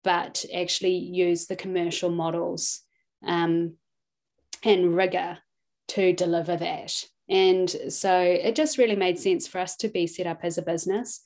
but 0.05 0.45
actually 0.55 0.97
use 0.97 1.47
the 1.47 1.57
commercial 1.57 2.11
models 2.11 2.83
um, 3.27 3.75
and 4.63 4.95
rigor 4.95 5.39
to 5.89 6.13
deliver 6.13 6.57
that. 6.57 7.05
And 7.29 7.69
so 7.89 8.21
it 8.21 8.55
just 8.55 8.79
really 8.79 8.97
made 8.97 9.19
sense 9.19 9.49
for 9.49 9.59
us 9.59 9.77
to 9.77 9.89
be 9.89 10.07
set 10.07 10.27
up 10.27 10.41
as 10.43 10.59
a 10.59 10.63
business. 10.63 11.23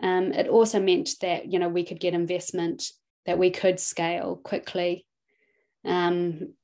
Um, 0.00 0.32
it 0.32 0.46
also 0.46 0.78
meant 0.78 1.10
that 1.22 1.50
you 1.50 1.58
know 1.58 1.68
we 1.68 1.84
could 1.84 1.98
get 1.98 2.14
investment 2.14 2.92
that 3.26 3.38
we 3.38 3.50
could 3.50 3.80
scale 3.80 4.36
quickly. 4.36 5.06
Um, 5.84 6.54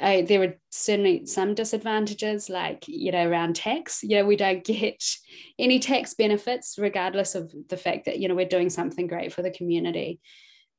I, 0.00 0.22
there 0.22 0.42
are 0.42 0.54
certainly 0.70 1.26
some 1.26 1.54
disadvantages, 1.54 2.48
like 2.48 2.84
you 2.88 3.12
know, 3.12 3.28
around 3.28 3.56
tax. 3.56 4.02
You 4.02 4.16
know, 4.16 4.26
we 4.26 4.36
don't 4.36 4.64
get 4.64 5.02
any 5.58 5.78
tax 5.78 6.14
benefits, 6.14 6.76
regardless 6.78 7.34
of 7.34 7.52
the 7.68 7.76
fact 7.76 8.06
that 8.06 8.18
you 8.18 8.28
know 8.28 8.34
we're 8.34 8.48
doing 8.48 8.70
something 8.70 9.06
great 9.06 9.32
for 9.32 9.42
the 9.42 9.50
community. 9.50 10.20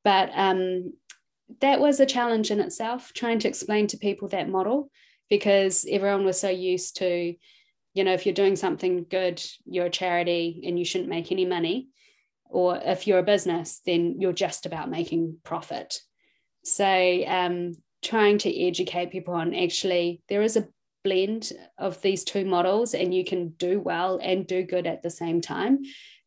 But 0.04 0.30
um, 0.34 0.92
that 1.60 1.80
was 1.80 2.00
a 2.00 2.06
challenge 2.06 2.50
in 2.50 2.60
itself, 2.60 3.12
trying 3.14 3.38
to 3.40 3.48
explain 3.48 3.86
to 3.88 3.98
people 3.98 4.28
that 4.28 4.48
model, 4.48 4.90
because 5.28 5.86
everyone 5.90 6.24
was 6.24 6.38
so 6.40 6.48
used 6.48 6.96
to, 6.98 7.34
you 7.94 8.04
know, 8.04 8.12
if 8.12 8.26
you're 8.26 8.34
doing 8.34 8.56
something 8.56 9.06
good, 9.08 9.42
you're 9.64 9.86
a 9.86 9.90
charity 9.90 10.62
and 10.66 10.78
you 10.78 10.84
shouldn't 10.84 11.10
make 11.10 11.32
any 11.32 11.46
money, 11.46 11.88
or 12.46 12.80
if 12.82 13.06
you're 13.06 13.18
a 13.18 13.22
business, 13.22 13.80
then 13.86 14.16
you're 14.20 14.32
just 14.32 14.66
about 14.66 14.90
making 14.90 15.38
profit. 15.44 15.98
So 16.64 17.24
um, 17.26 17.74
trying 18.02 18.38
to 18.38 18.66
educate 18.66 19.10
people 19.10 19.34
on 19.34 19.54
actually 19.54 20.22
there 20.28 20.42
is 20.42 20.56
a 20.56 20.68
blend 21.04 21.52
of 21.78 22.00
these 22.02 22.24
two 22.24 22.44
models 22.44 22.94
and 22.94 23.14
you 23.14 23.24
can 23.24 23.48
do 23.50 23.80
well 23.80 24.18
and 24.22 24.46
do 24.46 24.62
good 24.62 24.86
at 24.86 25.02
the 25.02 25.10
same 25.10 25.40
time 25.40 25.78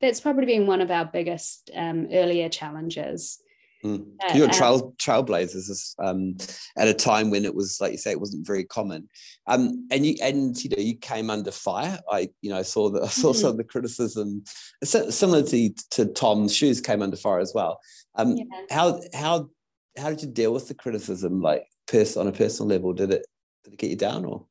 that's 0.01 0.19
probably 0.19 0.45
been 0.45 0.67
one 0.67 0.81
of 0.81 0.91
our 0.91 1.05
biggest 1.05 1.69
um, 1.75 2.07
earlier 2.11 2.49
challenges 2.49 3.39
mm. 3.85 4.03
uh, 4.23 4.33
you're 4.33 4.45
um, 4.45 4.51
trail 4.51 4.93
trailblazers 4.97 5.93
um, 5.99 6.35
at 6.75 6.87
a 6.87 6.93
time 6.93 7.29
when 7.29 7.45
it 7.45 7.53
was 7.53 7.79
like 7.79 7.91
you 7.91 7.97
say 7.99 8.11
it 8.11 8.19
wasn't 8.19 8.45
very 8.45 8.63
common 8.63 9.07
um, 9.45 9.87
and 9.91 10.05
you 10.05 10.15
and 10.23 10.57
you 10.63 10.71
know 10.71 10.81
you 10.81 10.95
came 10.95 11.29
under 11.29 11.51
fire 11.51 11.99
i 12.11 12.27
you 12.41 12.49
know 12.49 12.63
saw 12.63 12.89
that 12.89 13.03
i 13.03 13.07
saw 13.07 13.29
mm-hmm. 13.29 13.37
some 13.41 13.51
of 13.51 13.57
the 13.57 13.63
criticism 13.63 14.43
similar 14.83 15.43
to, 15.43 15.69
to 15.91 16.05
tom's 16.07 16.55
shoes 16.55 16.81
came 16.81 17.03
under 17.03 17.17
fire 17.17 17.39
as 17.39 17.53
well 17.53 17.79
um, 18.15 18.37
yeah. 18.37 18.43
how 18.71 18.99
how 19.13 19.49
how 19.97 20.09
did 20.09 20.21
you 20.21 20.27
deal 20.27 20.53
with 20.53 20.67
the 20.67 20.73
criticism 20.73 21.41
like 21.41 21.65
pers- 21.87 22.17
on 22.17 22.27
a 22.27 22.31
personal 22.31 22.69
level? 22.69 22.93
Did 22.93 23.11
it 23.11 23.25
did 23.63 23.73
it 23.73 23.79
get 23.79 23.89
you 23.89 23.95
down 23.95 24.25
or? 24.25 24.45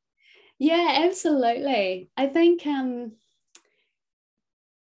Yeah 0.59 1.01
absolutely. 1.03 2.09
I 2.15 2.27
think 2.27 2.65
um 2.65 3.13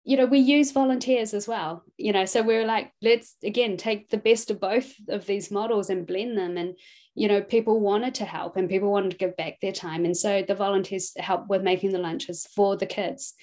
you 0.04 0.16
know 0.16 0.26
we 0.26 0.38
use 0.38 0.72
volunteers 0.72 1.34
as 1.34 1.46
well 1.46 1.84
you 1.98 2.12
know 2.12 2.24
so 2.24 2.40
we're 2.42 2.64
like 2.64 2.92
let's 3.02 3.36
again 3.44 3.76
take 3.76 4.08
the 4.08 4.16
best 4.16 4.50
of 4.50 4.58
both 4.58 4.94
of 5.08 5.26
these 5.26 5.50
models 5.50 5.90
and 5.90 6.06
blend 6.06 6.38
them. 6.38 6.56
And 6.56 6.76
you 7.14 7.28
know 7.28 7.42
people 7.42 7.80
wanted 7.80 8.14
to 8.16 8.24
help 8.24 8.56
and 8.56 8.68
people 8.68 8.90
wanted 8.90 9.10
to 9.12 9.16
give 9.18 9.36
back 9.36 9.60
their 9.60 9.72
time. 9.72 10.04
And 10.04 10.16
so 10.16 10.42
the 10.46 10.54
volunteers 10.54 11.12
helped 11.16 11.48
with 11.48 11.62
making 11.62 11.92
the 11.92 11.98
lunches 11.98 12.46
for 12.54 12.76
the 12.76 12.86
kids. 12.86 13.34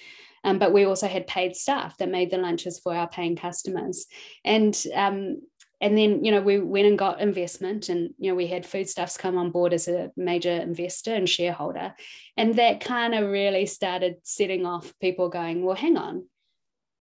Um, 0.44 0.60
but 0.60 0.72
we 0.72 0.84
also 0.84 1.08
had 1.08 1.26
paid 1.26 1.56
staff 1.56 1.96
that 1.98 2.08
made 2.08 2.30
the 2.30 2.38
lunches 2.38 2.78
for 2.78 2.94
our 2.94 3.08
paying 3.08 3.34
customers. 3.34 4.06
And 4.44 4.80
um, 4.94 5.42
and 5.80 5.96
then 5.96 6.24
you 6.24 6.30
know 6.30 6.40
we 6.40 6.58
went 6.58 6.86
and 6.86 6.98
got 6.98 7.20
investment 7.20 7.88
and 7.88 8.14
you 8.18 8.30
know 8.30 8.34
we 8.34 8.46
had 8.46 8.64
Foodstuffs 8.64 9.16
come 9.16 9.36
on 9.36 9.50
board 9.50 9.72
as 9.72 9.88
a 9.88 10.10
major 10.16 10.50
investor 10.50 11.14
and 11.14 11.28
shareholder. 11.28 11.94
And 12.36 12.54
that 12.56 12.80
kind 12.80 13.14
of 13.14 13.28
really 13.30 13.66
started 13.66 14.16
setting 14.22 14.64
off 14.64 14.94
people 15.00 15.28
going 15.28 15.64
well 15.64 15.76
hang 15.76 15.96
on. 15.96 16.26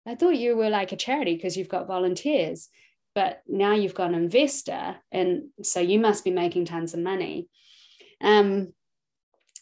I 0.06 0.16
thought 0.16 0.36
you 0.36 0.56
were 0.56 0.70
like 0.70 0.92
a 0.92 0.96
charity 0.96 1.34
because 1.34 1.56
you've 1.56 1.68
got 1.68 1.86
volunteers 1.86 2.68
but 3.14 3.42
now 3.46 3.74
you've 3.74 3.94
got 3.94 4.08
an 4.08 4.16
investor 4.16 4.96
and 5.12 5.44
so 5.62 5.78
you 5.78 6.00
must 6.00 6.24
be 6.24 6.32
making 6.32 6.64
tons 6.64 6.94
of 6.94 7.00
money. 7.00 7.48
Um 8.20 8.72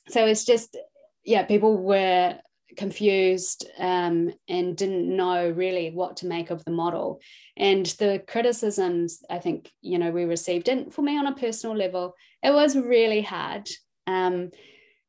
so 0.08 0.26
it's 0.26 0.44
just 0.44 0.76
yeah 1.24 1.44
people 1.44 1.76
were 1.76 2.38
confused 2.76 3.66
um, 3.78 4.32
and 4.48 4.76
didn't 4.76 5.14
know 5.14 5.50
really 5.50 5.90
what 5.90 6.18
to 6.18 6.26
make 6.26 6.50
of 6.50 6.64
the 6.64 6.70
model. 6.70 7.20
And 7.56 7.86
the 7.86 8.22
criticisms 8.26 9.22
I 9.30 9.38
think 9.38 9.70
you 9.80 9.98
know 9.98 10.10
we 10.10 10.24
received, 10.24 10.68
and 10.68 10.92
for 10.92 11.02
me 11.02 11.18
on 11.18 11.26
a 11.26 11.34
personal 11.34 11.76
level, 11.76 12.14
it 12.42 12.52
was 12.52 12.76
really 12.76 13.22
hard. 13.22 13.68
Um, 14.06 14.50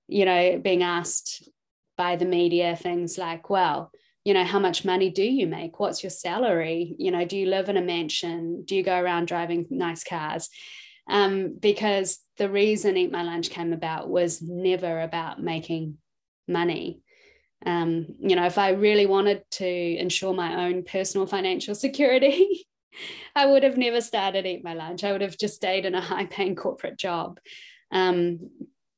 you 0.07 0.25
know, 0.25 0.59
being 0.59 0.83
asked 0.83 1.49
by 1.97 2.15
the 2.15 2.25
media 2.25 2.75
things 2.75 3.17
like, 3.17 3.49
"Well, 3.49 3.91
you 4.25 4.33
know, 4.33 4.43
how 4.43 4.59
much 4.59 4.85
money 4.85 5.09
do 5.09 5.23
you 5.23 5.47
make? 5.47 5.79
What's 5.79 6.03
your 6.03 6.09
salary? 6.09 6.95
You 6.97 7.11
know, 7.11 7.25
do 7.25 7.37
you 7.37 7.47
live 7.47 7.69
in 7.69 7.77
a 7.77 7.81
mansion? 7.81 8.63
Do 8.65 8.75
you 8.75 8.83
go 8.83 8.97
around 8.97 9.27
driving 9.27 9.67
nice 9.69 10.03
cars?" 10.03 10.49
Um, 11.09 11.57
because 11.59 12.19
the 12.37 12.49
reason 12.49 12.95
Eat 12.97 13.11
My 13.11 13.23
Lunch 13.23 13.49
came 13.49 13.73
about 13.73 14.09
was 14.09 14.41
never 14.41 15.01
about 15.01 15.41
making 15.41 15.97
money 16.47 17.02
um, 17.65 18.07
you 18.19 18.35
know, 18.35 18.45
if 18.45 18.57
I 18.57 18.69
really 18.69 19.05
wanted 19.05 19.43
to 19.51 19.67
ensure 19.67 20.33
my 20.33 20.65
own 20.65 20.83
personal 20.83 21.27
financial 21.27 21.75
security, 21.75 22.67
I 23.35 23.45
would 23.45 23.63
have 23.63 23.77
never 23.77 24.01
started 24.01 24.45
Eat 24.45 24.63
My 24.63 24.73
Lunch. 24.73 25.03
I 25.03 25.11
would 25.11 25.21
have 25.21 25.37
just 25.37 25.55
stayed 25.55 25.85
in 25.85 25.95
a 25.95 26.01
high 26.01 26.25
paying 26.25 26.55
corporate 26.55 26.97
job. 26.97 27.39
Um, 27.91 28.49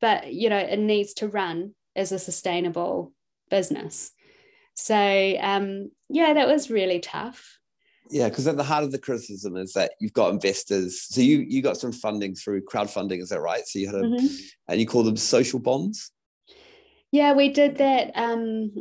but, 0.01 0.34
you 0.34 0.50
know, 0.50 0.57
it 0.57 0.79
needs 0.79 1.13
to 1.15 1.27
run 1.27 1.74
as 1.95 2.12
a 2.12 2.19
sustainable 2.19 3.13
business. 3.50 4.12
So, 4.74 5.38
um, 5.39 5.91
yeah, 6.10 6.34
that 6.34 6.48
was 6.48 6.69
really 6.69 7.00
tough. 7.00 7.57
Yeah, 8.12 8.29
because 8.29 8.45
at 8.48 8.57
the 8.57 8.63
heart 8.63 8.84
of 8.84 8.91
the 8.91 9.00
criticism 9.00 9.55
is 9.55 9.74
that 9.74 9.93
you've 10.00 10.13
got 10.13 10.31
investors. 10.31 11.01
So 11.01 11.22
you 11.22 11.39
you 11.39 11.63
got 11.63 11.77
some 11.77 11.91
funding 11.91 12.36
through 12.36 12.65
crowdfunding, 12.65 13.19
is 13.19 13.29
that 13.29 13.41
right? 13.41 13.65
So 13.65 13.79
you 13.79 13.88
had 13.88 13.95
a, 13.95 14.01
mm-hmm. 14.03 14.25
and 14.67 14.79
you 14.79 14.86
call 14.86 15.03
them 15.03 15.17
social 15.17 15.60
bonds. 15.60 16.12
Yeah, 17.15 17.31
we 17.31 17.48
did 17.48 17.77
that 17.77 18.12
um, 18.15 18.74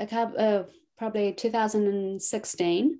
a 0.00 0.06
couple, 0.08 0.34
uh, 0.36 0.64
probably 0.98 1.32
2016. 1.32 2.98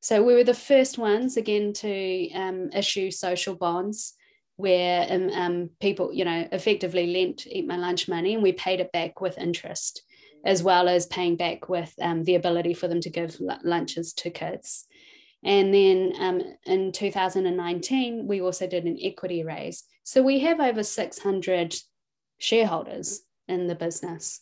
So 0.00 0.22
we 0.22 0.34
were 0.34 0.44
the 0.44 0.54
first 0.54 0.96
ones 0.96 1.36
again 1.36 1.72
to 1.72 2.30
um, 2.34 2.70
issue 2.70 3.10
social 3.10 3.56
bonds 3.56 4.14
where 4.54 5.08
um, 5.10 5.28
um, 5.30 5.70
people, 5.80 6.12
you 6.12 6.24
know, 6.24 6.46
effectively 6.52 7.08
lent 7.08 7.48
Eat 7.48 7.66
My 7.66 7.76
Lunch 7.76 8.06
money 8.06 8.34
and 8.34 8.44
we 8.44 8.52
paid 8.52 8.78
it 8.78 8.92
back 8.92 9.20
with 9.20 9.38
interest, 9.38 10.04
as 10.44 10.62
well 10.62 10.88
as 10.88 11.06
paying 11.06 11.34
back 11.34 11.68
with 11.68 11.92
um, 12.00 12.22
the 12.22 12.36
ability 12.36 12.74
for 12.74 12.86
them 12.86 13.00
to 13.00 13.10
give 13.10 13.40
lunches 13.64 14.12
to 14.12 14.30
kids. 14.30 14.84
And 15.42 15.74
then 15.74 16.12
um, 16.20 16.42
in 16.64 16.92
2019, 16.92 18.28
we 18.28 18.40
also 18.40 18.68
did 18.68 18.84
an 18.84 18.98
equity 19.02 19.42
raise. 19.42 19.82
So 20.04 20.22
we 20.22 20.38
have 20.38 20.60
over 20.60 20.84
600 20.84 21.74
shareholders 22.38 23.22
in 23.48 23.66
the 23.66 23.74
business. 23.74 24.40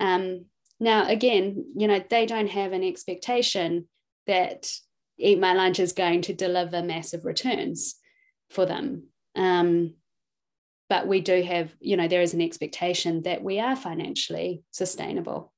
Um, 0.00 0.46
now, 0.80 1.08
again, 1.08 1.72
you 1.76 1.88
know, 1.88 2.02
they 2.08 2.26
don't 2.26 2.48
have 2.48 2.72
an 2.72 2.84
expectation 2.84 3.88
that 4.26 4.70
Eat 5.18 5.40
My 5.40 5.54
Lunch 5.54 5.80
is 5.80 5.92
going 5.92 6.22
to 6.22 6.32
deliver 6.32 6.82
massive 6.82 7.24
returns 7.24 7.96
for 8.50 8.64
them. 8.66 9.08
Um, 9.34 9.94
but 10.88 11.06
we 11.06 11.20
do 11.20 11.42
have, 11.42 11.74
you 11.80 11.96
know, 11.96 12.08
there 12.08 12.22
is 12.22 12.34
an 12.34 12.40
expectation 12.40 13.22
that 13.22 13.42
we 13.42 13.58
are 13.58 13.76
financially 13.76 14.62
sustainable 14.70 15.52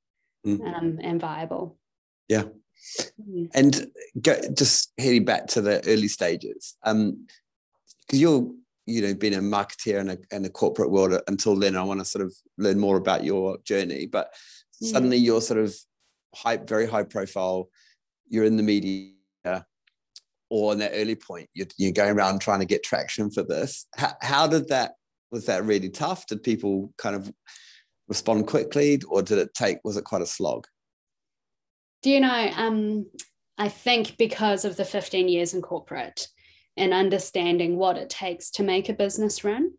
mm. 0.46 0.60
um, 0.74 0.98
and 1.02 1.20
viable. 1.20 1.78
Yeah. 2.28 2.44
Mm. 3.20 3.50
And 3.54 3.90
go, 4.20 4.40
just 4.54 4.92
heading 4.98 5.24
back 5.24 5.46
to 5.48 5.60
the 5.60 5.86
early 5.86 6.08
stages, 6.08 6.76
because 6.82 6.94
um, 6.94 7.26
you're 8.10 8.50
you 8.90 9.02
know 9.02 9.14
been 9.14 9.34
a 9.34 9.38
marketeer 9.38 10.00
in 10.00 10.10
a, 10.10 10.18
in 10.30 10.42
the 10.42 10.50
corporate 10.50 10.90
world 10.90 11.18
until 11.28 11.56
then 11.56 11.76
i 11.76 11.82
want 11.82 12.00
to 12.00 12.04
sort 12.04 12.24
of 12.24 12.34
learn 12.58 12.78
more 12.78 12.96
about 12.96 13.24
your 13.24 13.58
journey. 13.64 14.06
But 14.06 14.32
mm. 14.82 14.88
suddenly 14.88 15.16
you're 15.16 15.40
sort 15.40 15.60
of 15.60 15.74
high 16.34 16.58
very 16.58 16.86
high 16.86 17.02
profile 17.02 17.68
you're 18.28 18.44
in 18.44 18.56
the 18.56 18.62
media 18.62 19.12
or 20.48 20.72
in 20.72 20.78
that 20.78 20.92
early 20.94 21.16
point 21.16 21.48
you're, 21.54 21.66
you're 21.76 21.92
going 21.92 22.16
around 22.16 22.40
trying 22.40 22.60
to 22.60 22.66
get 22.66 22.84
traction 22.84 23.30
for 23.30 23.42
this. 23.42 23.86
How, 23.96 24.12
how 24.20 24.46
did 24.46 24.68
that 24.68 24.92
was 25.32 25.46
that 25.46 25.64
really 25.64 25.90
tough? 25.90 26.26
Did 26.26 26.42
people 26.42 26.92
kind 26.98 27.14
of 27.14 27.32
respond 28.08 28.48
quickly 28.48 29.00
or 29.08 29.22
did 29.22 29.38
it 29.38 29.54
take 29.54 29.78
was 29.84 29.96
it 29.96 30.04
quite 30.04 30.22
a 30.22 30.26
slog? 30.26 30.66
Do 32.02 32.10
you 32.10 32.20
know 32.20 32.50
um 32.56 33.06
i 33.58 33.68
think 33.68 34.16
because 34.16 34.64
of 34.64 34.76
the 34.76 34.84
15 34.84 35.28
years 35.28 35.54
in 35.54 35.60
corporate 35.60 36.28
and 36.80 36.94
understanding 36.94 37.76
what 37.76 37.98
it 37.98 38.08
takes 38.08 38.50
to 38.52 38.62
make 38.62 38.88
a 38.88 38.94
business 38.94 39.44
run, 39.44 39.70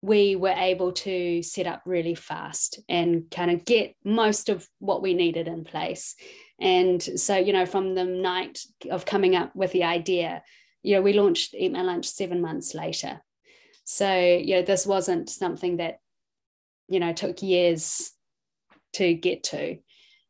we 0.00 0.34
were 0.34 0.54
able 0.56 0.92
to 0.92 1.42
set 1.42 1.66
up 1.66 1.82
really 1.84 2.14
fast 2.14 2.80
and 2.88 3.30
kind 3.30 3.50
of 3.50 3.66
get 3.66 3.94
most 4.02 4.48
of 4.48 4.66
what 4.78 5.02
we 5.02 5.12
needed 5.12 5.46
in 5.46 5.62
place. 5.62 6.16
And 6.58 7.02
so, 7.02 7.36
you 7.36 7.52
know, 7.52 7.66
from 7.66 7.94
the 7.94 8.04
night 8.04 8.60
of 8.90 9.04
coming 9.04 9.36
up 9.36 9.54
with 9.54 9.72
the 9.72 9.84
idea, 9.84 10.42
you 10.82 10.94
know, 10.94 11.02
we 11.02 11.12
launched 11.12 11.54
Eat 11.54 11.70
My 11.70 11.82
Lunch 11.82 12.06
seven 12.06 12.40
months 12.40 12.74
later. 12.74 13.20
So, 13.84 14.10
you 14.18 14.54
know, 14.54 14.62
this 14.62 14.86
wasn't 14.86 15.28
something 15.28 15.76
that, 15.76 15.98
you 16.88 16.98
know, 16.98 17.12
took 17.12 17.42
years 17.42 18.10
to 18.94 19.12
get 19.12 19.42
to. 19.44 19.78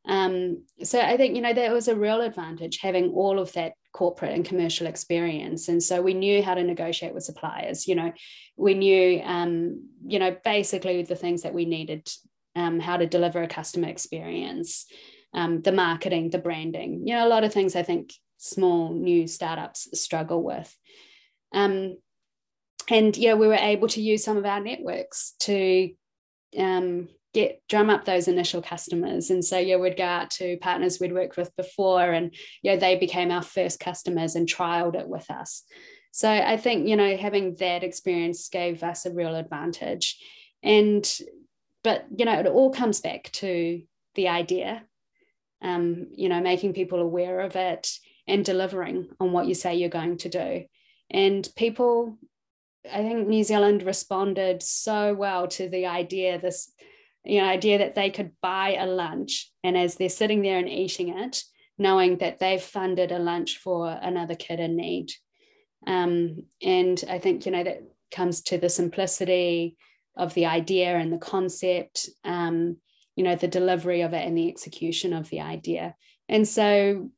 Um, 0.05 0.65
so 0.83 1.01
I 1.01 1.17
think, 1.17 1.37
you 1.37 1.43
know, 1.43 1.53
that 1.53 1.73
was 1.73 1.87
a 1.87 1.95
real 1.95 2.23
advantage 2.23 2.79
having 2.79 3.11
all 3.11 3.39
of 3.39 3.53
that 3.53 3.75
corporate 3.93 4.33
and 4.33 4.45
commercial 4.45 4.87
experience. 4.87 5.69
And 5.69 5.83
so 5.83 6.03
we 6.03 6.15
knew 6.15 6.43
how 6.43 6.55
to 6.55 6.63
negotiate 6.63 7.15
with 7.15 7.25
suppliers 7.25 7.89
you 7.89 7.95
know 7.95 8.13
we 8.57 8.75
knew 8.75 9.21
um, 9.25 9.89
you 10.07 10.19
know 10.19 10.37
basically 10.45 11.03
the 11.03 11.17
things 11.17 11.43
that 11.43 11.55
we 11.55 11.65
needed 11.65 12.09
um, 12.57 12.81
how 12.81 12.97
to 12.97 13.07
deliver 13.07 13.43
a 13.43 13.49
customer 13.49 13.89
experience 13.89 14.87
um, 15.35 15.63
the 15.63 15.73
marketing 15.73 16.31
the 16.31 16.39
branding 16.39 17.07
you 17.07 17.15
know 17.15 17.27
a 17.27 17.29
lot 17.29 17.45
of 17.45 17.53
things 17.53 17.77
i 17.77 17.83
think 17.83 18.13
small 18.39 18.95
new 18.95 19.27
startups 19.27 19.89
struggle 20.01 20.43
with. 20.43 20.75
Um, 21.53 21.97
and 22.89 23.15
yeah, 23.17 23.35
we 23.35 23.47
were 23.47 23.55
able 23.55 23.89
to 23.89 24.01
use 24.01 24.25
some 24.25 24.39
of 24.39 24.47
our 24.47 24.61
networks 24.61 25.35
to 25.41 25.93
um, 26.57 27.09
get 27.39 27.63
drum 27.69 27.89
up 27.89 28.05
those 28.05 28.27
initial 28.27 28.61
customers. 28.61 29.31
And 29.31 29.45
so 29.45 29.59
yeah, 29.59 29.77
we'd 29.77 29.97
go 29.97 30.05
out 30.05 30.31
to 30.33 30.59
partners 30.61 30.99
we'd 30.99 31.13
worked 31.13 31.37
with 31.37 31.55
before, 31.55 32.11
and 32.13 32.35
yeah, 32.63 32.75
they 32.75 32.97
became 32.97 33.31
our 33.31 33.43
first 33.43 33.79
customers 33.79 34.35
and 34.35 34.49
trialed 34.49 34.97
it 34.97 35.09
with 35.09 35.31
us. 35.31 35.63
So 36.11 36.29
I 36.29 36.57
think 36.57 36.89
you 36.89 36.97
know 36.97 37.17
having 37.17 37.55
that 37.61 37.85
experience 37.85 38.49
gave 38.49 38.83
us 38.83 39.07
a 39.07 39.13
real 39.13 39.37
advantage, 39.37 40.19
and 40.65 41.09
but 41.85 42.07
you 42.17 42.25
know 42.25 42.41
it 42.41 42.47
all 42.47 42.73
comes 42.73 43.01
back 43.01 43.31
to 43.35 43.83
the 44.17 44.29
idea, 44.29 44.83
um, 45.63 46.09
you 46.17 46.29
know, 46.29 46.41
making 46.41 46.73
people 46.73 47.01
aware 47.01 47.39
of 47.41 47.55
it 47.55 47.89
and 48.27 48.45
delivering 48.45 49.11
on 49.21 49.31
what 49.31 49.47
you 49.47 49.55
say 49.55 49.77
you're 49.77 49.91
going 49.91 50.17
to 50.19 50.29
do, 50.29 50.65
and 51.09 51.49
people 51.55 52.19
I 52.93 53.03
think 53.03 53.29
New 53.29 53.45
Zealand 53.45 53.85
responded 53.85 54.61
so 54.61 55.15
well 55.15 55.47
to 55.49 55.69
the 55.69 55.87
idea, 55.87 56.41
this 56.41 56.73
you 57.25 57.41
know, 57.41 57.47
idea 57.47 57.79
that 57.79 57.95
they 57.95 58.11
could 58.11 58.33
buy 58.41 58.75
a 58.75 58.87
lunch 58.87 59.51
and 59.63 59.77
as 59.77 59.97
they're 59.97 60.09
sitting 60.09 60.43
there 60.43 60.59
and 60.59 60.69
eating 60.69 61.17
it, 61.19 61.43
knowing 61.77 62.19
that 62.19 62.39
they've 62.39 62.63
funded 62.63 63.13
a 63.13 63.19
lunch 63.19 63.59
for 63.59 63.89
another 63.89 64.35
kid 64.35 64.61
in 64.61 64.77
need. 64.77 65.13
Um, 65.87 66.45
and 66.63 67.03
I 67.09 67.19
think, 67.19 67.47
you 67.47 67.53
know, 67.53 67.65
that 67.65 67.83
comes 68.11 68.43
to 68.43 68.59
the 68.59 68.69
simplicity 68.69 69.77
of 70.17 70.35
the 70.35 70.47
idea 70.47 70.97
and 70.97 71.13
the 71.13 71.19
concept, 71.19 72.09
um, 72.25 72.79
you 73.15 73.25
know, 73.25 73.37
the 73.37 73.49
delivery 73.49 74.03
of 74.03 74.13
it 74.13 74.27
and 74.27 74.37
the 74.37 74.49
execution 74.49 75.13
of 75.13 75.29
the 75.31 75.41
idea. 75.41 75.95
And 76.29 76.47
so, 76.47 77.11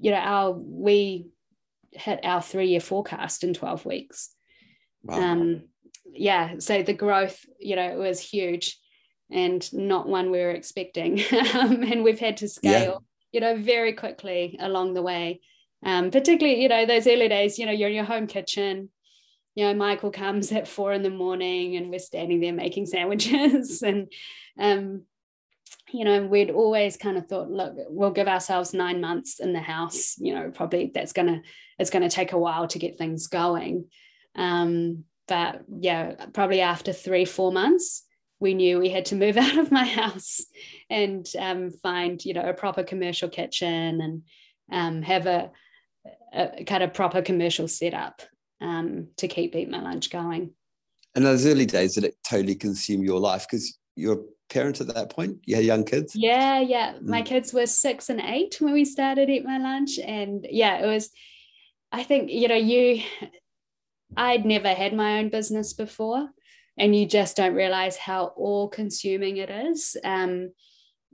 you 0.00 0.10
know, 0.10 0.16
our 0.16 0.52
we 0.52 1.26
hit 1.92 2.20
our 2.24 2.42
three-year 2.42 2.80
forecast 2.80 3.42
in 3.42 3.54
12 3.54 3.84
weeks. 3.86 4.30
Wow. 5.02 5.20
Um, 5.20 5.62
yeah, 6.12 6.58
so 6.58 6.82
the 6.82 6.92
growth, 6.92 7.44
you 7.58 7.76
know, 7.76 7.96
was 7.96 8.20
huge 8.20 8.78
and 9.30 9.72
not 9.72 10.08
one 10.08 10.30
we 10.30 10.38
were 10.38 10.50
expecting. 10.50 11.20
um, 11.54 11.82
and 11.82 12.04
we've 12.04 12.20
had 12.20 12.38
to 12.38 12.48
scale, 12.48 12.72
yeah. 12.72 12.98
you 13.32 13.40
know, 13.40 13.56
very 13.56 13.92
quickly 13.92 14.56
along 14.60 14.94
the 14.94 15.02
way. 15.02 15.40
Um, 15.84 16.10
particularly, 16.10 16.62
you 16.62 16.68
know, 16.68 16.86
those 16.86 17.06
early 17.06 17.28
days, 17.28 17.58
you 17.58 17.66
know, 17.66 17.72
you're 17.72 17.88
in 17.88 17.94
your 17.94 18.04
home 18.04 18.26
kitchen. 18.26 18.90
You 19.54 19.64
know, 19.64 19.74
Michael 19.74 20.10
comes 20.10 20.52
at 20.52 20.68
four 20.68 20.92
in 20.92 21.02
the 21.02 21.10
morning 21.10 21.76
and 21.76 21.90
we're 21.90 21.98
standing 21.98 22.40
there 22.40 22.52
making 22.52 22.86
sandwiches. 22.86 23.82
and, 23.86 24.10
um, 24.58 25.02
you 25.92 26.04
know, 26.04 26.26
we'd 26.26 26.50
always 26.50 26.96
kind 26.96 27.16
of 27.16 27.28
thought, 27.28 27.50
look, 27.50 27.74
we'll 27.88 28.10
give 28.10 28.28
ourselves 28.28 28.74
nine 28.74 29.00
months 29.00 29.38
in 29.40 29.52
the 29.52 29.60
house. 29.60 30.16
You 30.18 30.34
know, 30.34 30.50
probably 30.50 30.90
that's 30.92 31.12
gonna 31.12 31.42
it's 31.78 31.90
gonna 31.90 32.10
take 32.10 32.32
a 32.32 32.38
while 32.38 32.66
to 32.68 32.78
get 32.78 32.98
things 32.98 33.28
going. 33.28 33.86
Um, 34.34 35.04
but 35.28 35.62
yeah, 35.78 36.26
probably 36.32 36.60
after 36.60 36.92
three, 36.92 37.24
four 37.24 37.52
months, 37.52 38.04
we 38.40 38.54
knew 38.54 38.78
we 38.78 38.90
had 38.90 39.06
to 39.06 39.16
move 39.16 39.36
out 39.46 39.58
of 39.58 39.72
my 39.72 39.84
house 39.84 40.44
and 40.90 41.26
um, 41.38 41.70
find, 41.70 42.24
you 42.24 42.34
know, 42.34 42.48
a 42.48 42.54
proper 42.54 42.82
commercial 42.82 43.28
kitchen 43.28 44.00
and 44.00 44.22
um, 44.72 45.02
have 45.02 45.26
a, 45.26 45.50
a, 46.32 46.64
kind 46.64 46.82
of 46.82 46.94
proper 46.94 47.22
commercial 47.22 47.68
setup 47.68 48.22
um, 48.60 49.08
to 49.16 49.28
keep 49.28 49.54
Eat 49.54 49.70
My 49.70 49.80
Lunch 49.80 50.10
going. 50.10 50.50
And 51.14 51.24
those 51.24 51.46
early 51.46 51.66
days, 51.66 51.94
did 51.94 52.04
it 52.04 52.16
totally 52.28 52.54
consume 52.54 53.02
your 53.02 53.20
life? 53.20 53.46
Because 53.48 53.78
you're 53.94 54.20
a 54.20 54.24
parent 54.50 54.80
at 54.80 54.88
that 54.88 55.10
point? 55.10 55.38
You 55.44 55.56
had 55.56 55.64
young 55.64 55.84
kids? 55.84 56.14
Yeah, 56.14 56.60
yeah. 56.60 56.94
Mm. 56.94 57.02
My 57.02 57.22
kids 57.22 57.54
were 57.54 57.66
six 57.66 58.10
and 58.10 58.20
eight 58.20 58.56
when 58.60 58.74
we 58.74 58.84
started 58.84 59.30
Eat 59.30 59.44
My 59.44 59.58
Lunch. 59.58 59.98
And 59.98 60.46
yeah, 60.50 60.78
it 60.78 60.86
was, 60.86 61.10
I 61.90 62.02
think, 62.02 62.30
you 62.30 62.48
know, 62.48 62.54
you, 62.54 63.02
I'd 64.16 64.44
never 64.44 64.68
had 64.68 64.92
my 64.92 65.20
own 65.20 65.30
business 65.30 65.72
before 65.72 66.28
and 66.78 66.94
you 66.94 67.06
just 67.06 67.36
don't 67.36 67.54
realize 67.54 67.96
how 67.96 68.26
all 68.36 68.68
consuming 68.68 69.38
it 69.38 69.50
is. 69.50 69.96
Um, 70.04 70.50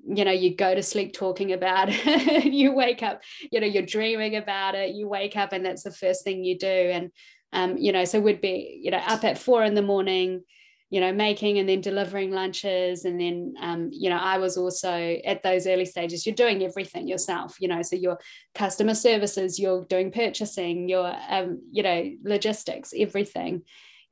you 0.04 0.25
know 0.25 0.33
you 0.33 0.57
go 0.57 0.75
to 0.75 0.83
sleep 0.83 1.12
talking 1.12 1.52
about 1.52 1.88
it. 1.90 2.45
You 2.52 2.73
wake 2.73 3.02
up 3.02 3.23
you 3.50 3.61
know 3.61 3.66
you're 3.66 3.87
dreaming 3.87 4.37
about 4.37 4.75
it. 4.75 4.95
You 4.95 5.09
wake 5.09 5.37
up 5.37 5.52
and 5.52 5.64
that's 5.64 5.85
the 5.85 5.92
first 5.92 6.25
thing 6.25 6.45
you 6.45 6.59
do. 6.59 6.66
And 6.66 7.10
um, 7.52 7.76
you 7.78 7.93
know 7.93 8.04
so 8.04 8.21
we'd 8.21 8.41
be 8.41 8.80
you 8.82 8.91
know 8.91 8.99
up 9.06 9.25
at 9.25 9.39
four 9.39 9.63
in 9.65 9.75
the 9.75 9.82
morning 9.82 10.43
you 10.91 11.00
know 11.00 11.13
making 11.13 11.58
and 11.58 11.69
then 11.69 11.80
delivering 11.80 12.32
lunches. 12.32 13.04
And 13.04 13.21
then 13.21 13.54
um, 13.60 13.91
you 13.93 14.10
know 14.10 14.17
i 14.17 14.39
was 14.39 14.56
also 14.56 15.17
at 15.25 15.43
those 15.43 15.67
early 15.67 15.84
stages 15.84 16.26
you're 16.26 16.34
doing 16.34 16.63
everything 16.63 17.06
yourself 17.06 17.56
you 17.60 17.69
know 17.69 17.82
so 17.82 17.97
your 17.97 18.19
customer 18.54 18.95
services 18.95 19.58
you're 19.58 19.84
doing 19.84 20.10
purchasing 20.10 20.89
your 20.89 21.15
um, 21.28 21.60
you 21.71 21.82
know 21.82 22.10
logistics 22.25 22.93
everything 22.97 23.63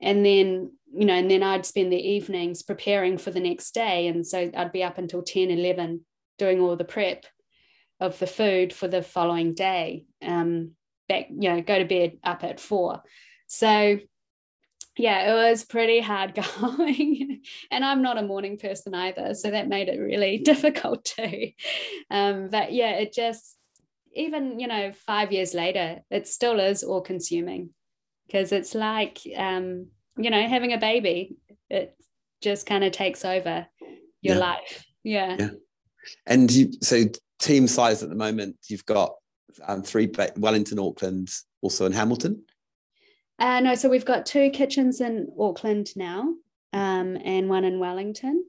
and 0.00 0.24
then 0.24 0.72
you 0.92 1.04
know 1.04 1.14
and 1.14 1.30
then 1.30 1.42
i'd 1.42 1.66
spend 1.66 1.92
the 1.92 2.08
evenings 2.08 2.62
preparing 2.62 3.18
for 3.18 3.30
the 3.30 3.40
next 3.40 3.72
day. 3.72 4.08
And 4.08 4.26
so 4.26 4.50
i'd 4.54 4.72
be 4.72 4.82
up 4.82 4.98
until 4.98 5.22
10 5.22 5.50
11 5.50 6.04
doing 6.38 6.60
all 6.60 6.76
the 6.76 6.84
prep 6.84 7.26
of 7.98 8.18
the 8.18 8.26
food 8.26 8.72
for 8.72 8.88
the 8.88 9.02
following 9.02 9.54
day. 9.54 10.04
Um 10.22 10.72
back 11.08 11.26
you 11.30 11.50
know 11.50 11.60
go 11.60 11.78
to 11.78 11.84
bed 11.84 12.18
up 12.24 12.44
at 12.44 12.60
four. 12.60 13.02
So 13.46 13.98
yeah 14.96 15.30
it 15.30 15.34
was 15.34 15.64
pretty 15.64 16.00
hard 16.00 16.34
going. 16.60 17.42
And 17.70 17.84
i'm 17.84 18.02
not 18.02 18.18
a 18.18 18.22
morning 18.22 18.58
person 18.58 18.94
either. 18.94 19.34
So 19.34 19.50
that 19.50 19.68
made 19.68 19.88
it 19.88 19.98
really 19.98 20.38
difficult 20.44 21.04
too. 21.04 21.50
Um 22.10 22.48
but 22.50 22.72
yeah 22.72 22.92
it 22.92 23.12
just 23.12 23.56
even 24.12 24.58
you 24.58 24.66
know 24.66 24.92
five 24.92 25.30
years 25.30 25.54
later 25.54 26.00
it 26.10 26.26
still 26.26 26.58
is 26.58 26.82
all 26.82 27.00
consuming 27.00 27.70
because 28.30 28.52
it's 28.52 28.74
like 28.74 29.18
um, 29.36 29.86
you 30.16 30.30
know 30.30 30.46
having 30.46 30.72
a 30.72 30.78
baby 30.78 31.36
it 31.68 31.96
just 32.40 32.66
kind 32.66 32.84
of 32.84 32.92
takes 32.92 33.24
over 33.24 33.66
your 34.22 34.36
yeah. 34.36 34.40
life. 34.40 34.84
Yeah. 35.02 35.36
Yeah. 35.38 35.50
And 36.26 36.50
you 36.50 36.72
so 36.82 37.04
team 37.38 37.66
size 37.66 38.02
at 38.02 38.08
the 38.08 38.14
moment 38.14 38.56
you've 38.68 38.86
got 38.86 39.14
um, 39.66 39.82
three 39.82 40.10
wellington 40.36 40.78
auckland 40.78 41.30
also 41.62 41.86
in 41.86 41.92
hamilton? 41.92 42.42
Uh, 43.38 43.60
no 43.60 43.74
so 43.74 43.88
we've 43.88 44.04
got 44.04 44.26
two 44.26 44.50
kitchens 44.50 45.00
in 45.00 45.28
auckland 45.38 45.90
now 45.96 46.34
um, 46.72 47.16
and 47.24 47.48
one 47.48 47.64
in 47.64 47.78
wellington. 47.78 48.44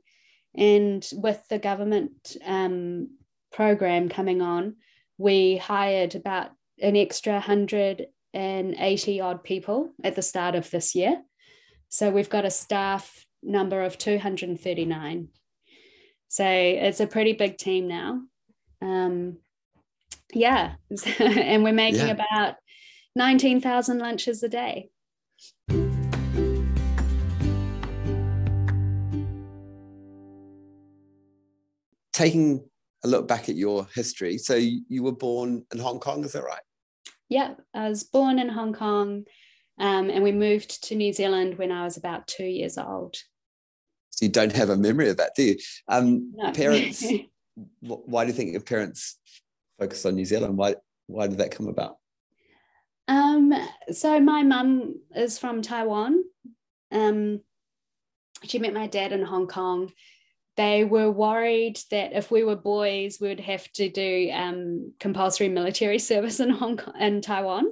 And 0.53 1.07
with 1.13 1.47
the 1.47 1.59
government 1.59 2.35
um, 2.45 3.09
program 3.51 4.09
coming 4.09 4.41
on 4.41 4.75
we 5.17 5.57
hired 5.57 6.15
about 6.15 6.51
an 6.81 6.95
extra 6.95 7.33
100 7.33 8.07
and 8.33 8.75
80 8.77 9.21
odd 9.21 9.43
people 9.43 9.91
at 10.03 10.15
the 10.15 10.21
start 10.21 10.55
of 10.55 10.69
this 10.71 10.95
year. 10.95 11.21
So 11.89 12.09
we've 12.09 12.29
got 12.29 12.45
a 12.45 12.51
staff 12.51 13.25
number 13.43 13.81
of 13.81 13.97
239. 13.97 15.27
So 16.27 16.45
it's 16.45 17.01
a 17.01 17.07
pretty 17.07 17.33
big 17.33 17.57
team 17.57 17.87
now. 17.87 18.21
Um, 18.81 19.37
yeah. 20.33 20.75
and 21.19 21.63
we're 21.63 21.73
making 21.73 22.07
yeah. 22.07 22.17
about 22.31 22.55
19,000 23.15 23.99
lunches 23.99 24.41
a 24.43 24.49
day. 24.49 24.89
Taking 32.13 32.63
a 33.03 33.07
look 33.07 33.27
back 33.27 33.49
at 33.49 33.55
your 33.55 33.87
history, 33.95 34.37
so 34.37 34.55
you 34.55 35.03
were 35.03 35.11
born 35.11 35.65
in 35.73 35.79
Hong 35.79 35.99
Kong, 35.99 36.23
is 36.23 36.33
that 36.33 36.43
right? 36.43 36.61
Yeah, 37.31 37.53
I 37.73 37.87
was 37.87 38.03
born 38.03 38.39
in 38.39 38.49
Hong 38.49 38.73
Kong 38.73 39.23
um, 39.79 40.09
and 40.09 40.21
we 40.21 40.33
moved 40.33 40.83
to 40.83 40.95
New 40.95 41.13
Zealand 41.13 41.57
when 41.57 41.71
I 41.71 41.85
was 41.85 41.95
about 41.95 42.27
two 42.27 42.45
years 42.45 42.77
old. 42.77 43.15
So 44.09 44.25
you 44.25 44.31
don't 44.31 44.51
have 44.51 44.69
a 44.69 44.75
memory 44.75 45.09
of 45.09 45.15
that, 45.17 45.31
do 45.33 45.43
you? 45.43 45.57
Um, 45.87 46.33
no. 46.35 46.51
Parents, 46.51 47.01
why 47.79 48.25
do 48.25 48.31
you 48.31 48.35
think 48.35 48.51
your 48.51 48.59
parents 48.59 49.17
focused 49.79 50.05
on 50.05 50.15
New 50.15 50.25
Zealand? 50.25 50.57
Why, 50.57 50.75
why 51.07 51.27
did 51.27 51.37
that 51.37 51.51
come 51.51 51.69
about? 51.69 51.95
Um, 53.07 53.53
so 53.93 54.19
my 54.19 54.43
mum 54.43 54.99
is 55.15 55.39
from 55.39 55.61
Taiwan. 55.61 56.25
Um, 56.91 57.39
she 58.43 58.59
met 58.59 58.73
my 58.73 58.87
dad 58.87 59.13
in 59.13 59.23
Hong 59.23 59.47
Kong 59.47 59.89
they 60.57 60.83
were 60.83 61.09
worried 61.09 61.79
that 61.91 62.13
if 62.13 62.29
we 62.29 62.43
were 62.43 62.55
boys, 62.55 63.19
we 63.21 63.29
would 63.29 63.39
have 63.39 63.71
to 63.73 63.89
do 63.89 64.29
um, 64.33 64.93
compulsory 64.99 65.49
military 65.49 65.99
service 66.11 66.39
in 66.39 66.49
Hong 66.49 66.77
Kong 66.77 66.93
and 66.99 67.23
Taiwan. 67.23 67.65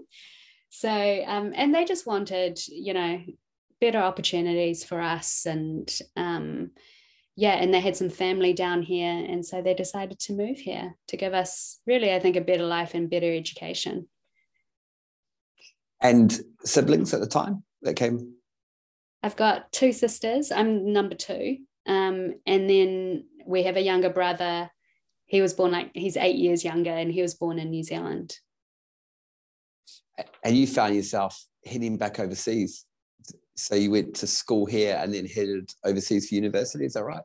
So, 0.70 0.90
um, 0.90 1.52
and 1.56 1.74
they 1.74 1.86
just 1.86 2.06
wanted, 2.06 2.60
you 2.68 2.94
know, 2.94 3.22
better 3.82 4.00
opportunities 4.00 4.84
for 4.84 5.02
us. 5.02 5.46
And 5.46 5.92
um, 6.16 6.72
yeah, 7.36 7.54
and 7.54 7.74
they 7.74 7.80
had 7.80 7.96
some 7.96 8.10
family 8.10 8.54
down 8.54 8.84
here. 8.84 9.12
And 9.12 9.46
so 9.46 9.62
they 9.62 9.74
decided 9.74 10.20
to 10.20 10.34
move 10.34 10.58
here 10.58 10.96
to 11.08 11.18
give 11.18 11.34
us 11.34 11.80
really, 11.88 12.14
I 12.14 12.20
think, 12.20 12.36
a 12.36 12.42
better 12.42 12.66
life 12.66 12.94
and 12.94 13.10
better 13.10 13.34
education. 13.34 14.08
And 16.02 16.38
siblings 16.64 17.14
at 17.14 17.20
the 17.20 17.28
time 17.28 17.64
that 17.82 17.96
came? 17.96 18.36
I've 19.22 19.36
got 19.36 19.72
two 19.72 19.92
sisters. 19.92 20.52
I'm 20.52 20.94
number 20.94 21.16
two. 21.16 21.58
Um, 21.90 22.36
and 22.46 22.70
then 22.70 23.26
we 23.46 23.64
have 23.64 23.76
a 23.76 23.82
younger 23.82 24.10
brother. 24.10 24.70
He 25.26 25.42
was 25.42 25.54
born 25.54 25.72
like 25.72 25.92
he's 25.94 26.16
eight 26.16 26.38
years 26.38 26.64
younger, 26.64 26.92
and 26.92 27.12
he 27.12 27.22
was 27.22 27.34
born 27.34 27.60
in 27.60 27.70
New 27.70 27.84
Zealand. 27.84 28.36
And 30.44 30.56
you 30.56 30.68
found 30.68 30.96
yourself 30.96 31.46
heading 31.66 31.98
back 31.98 32.20
overseas 32.20 32.86
so 33.60 33.76
you 33.76 33.92
went 33.92 34.16
to 34.16 34.28
school 34.28 34.66
here 34.66 34.98
and 35.02 35.14
then 35.14 35.26
headed 35.26 35.74
overseas 35.84 36.30
for 36.30 36.36
university. 36.36 36.86
Is 36.86 36.94
that 36.94 37.04
right? 37.04 37.24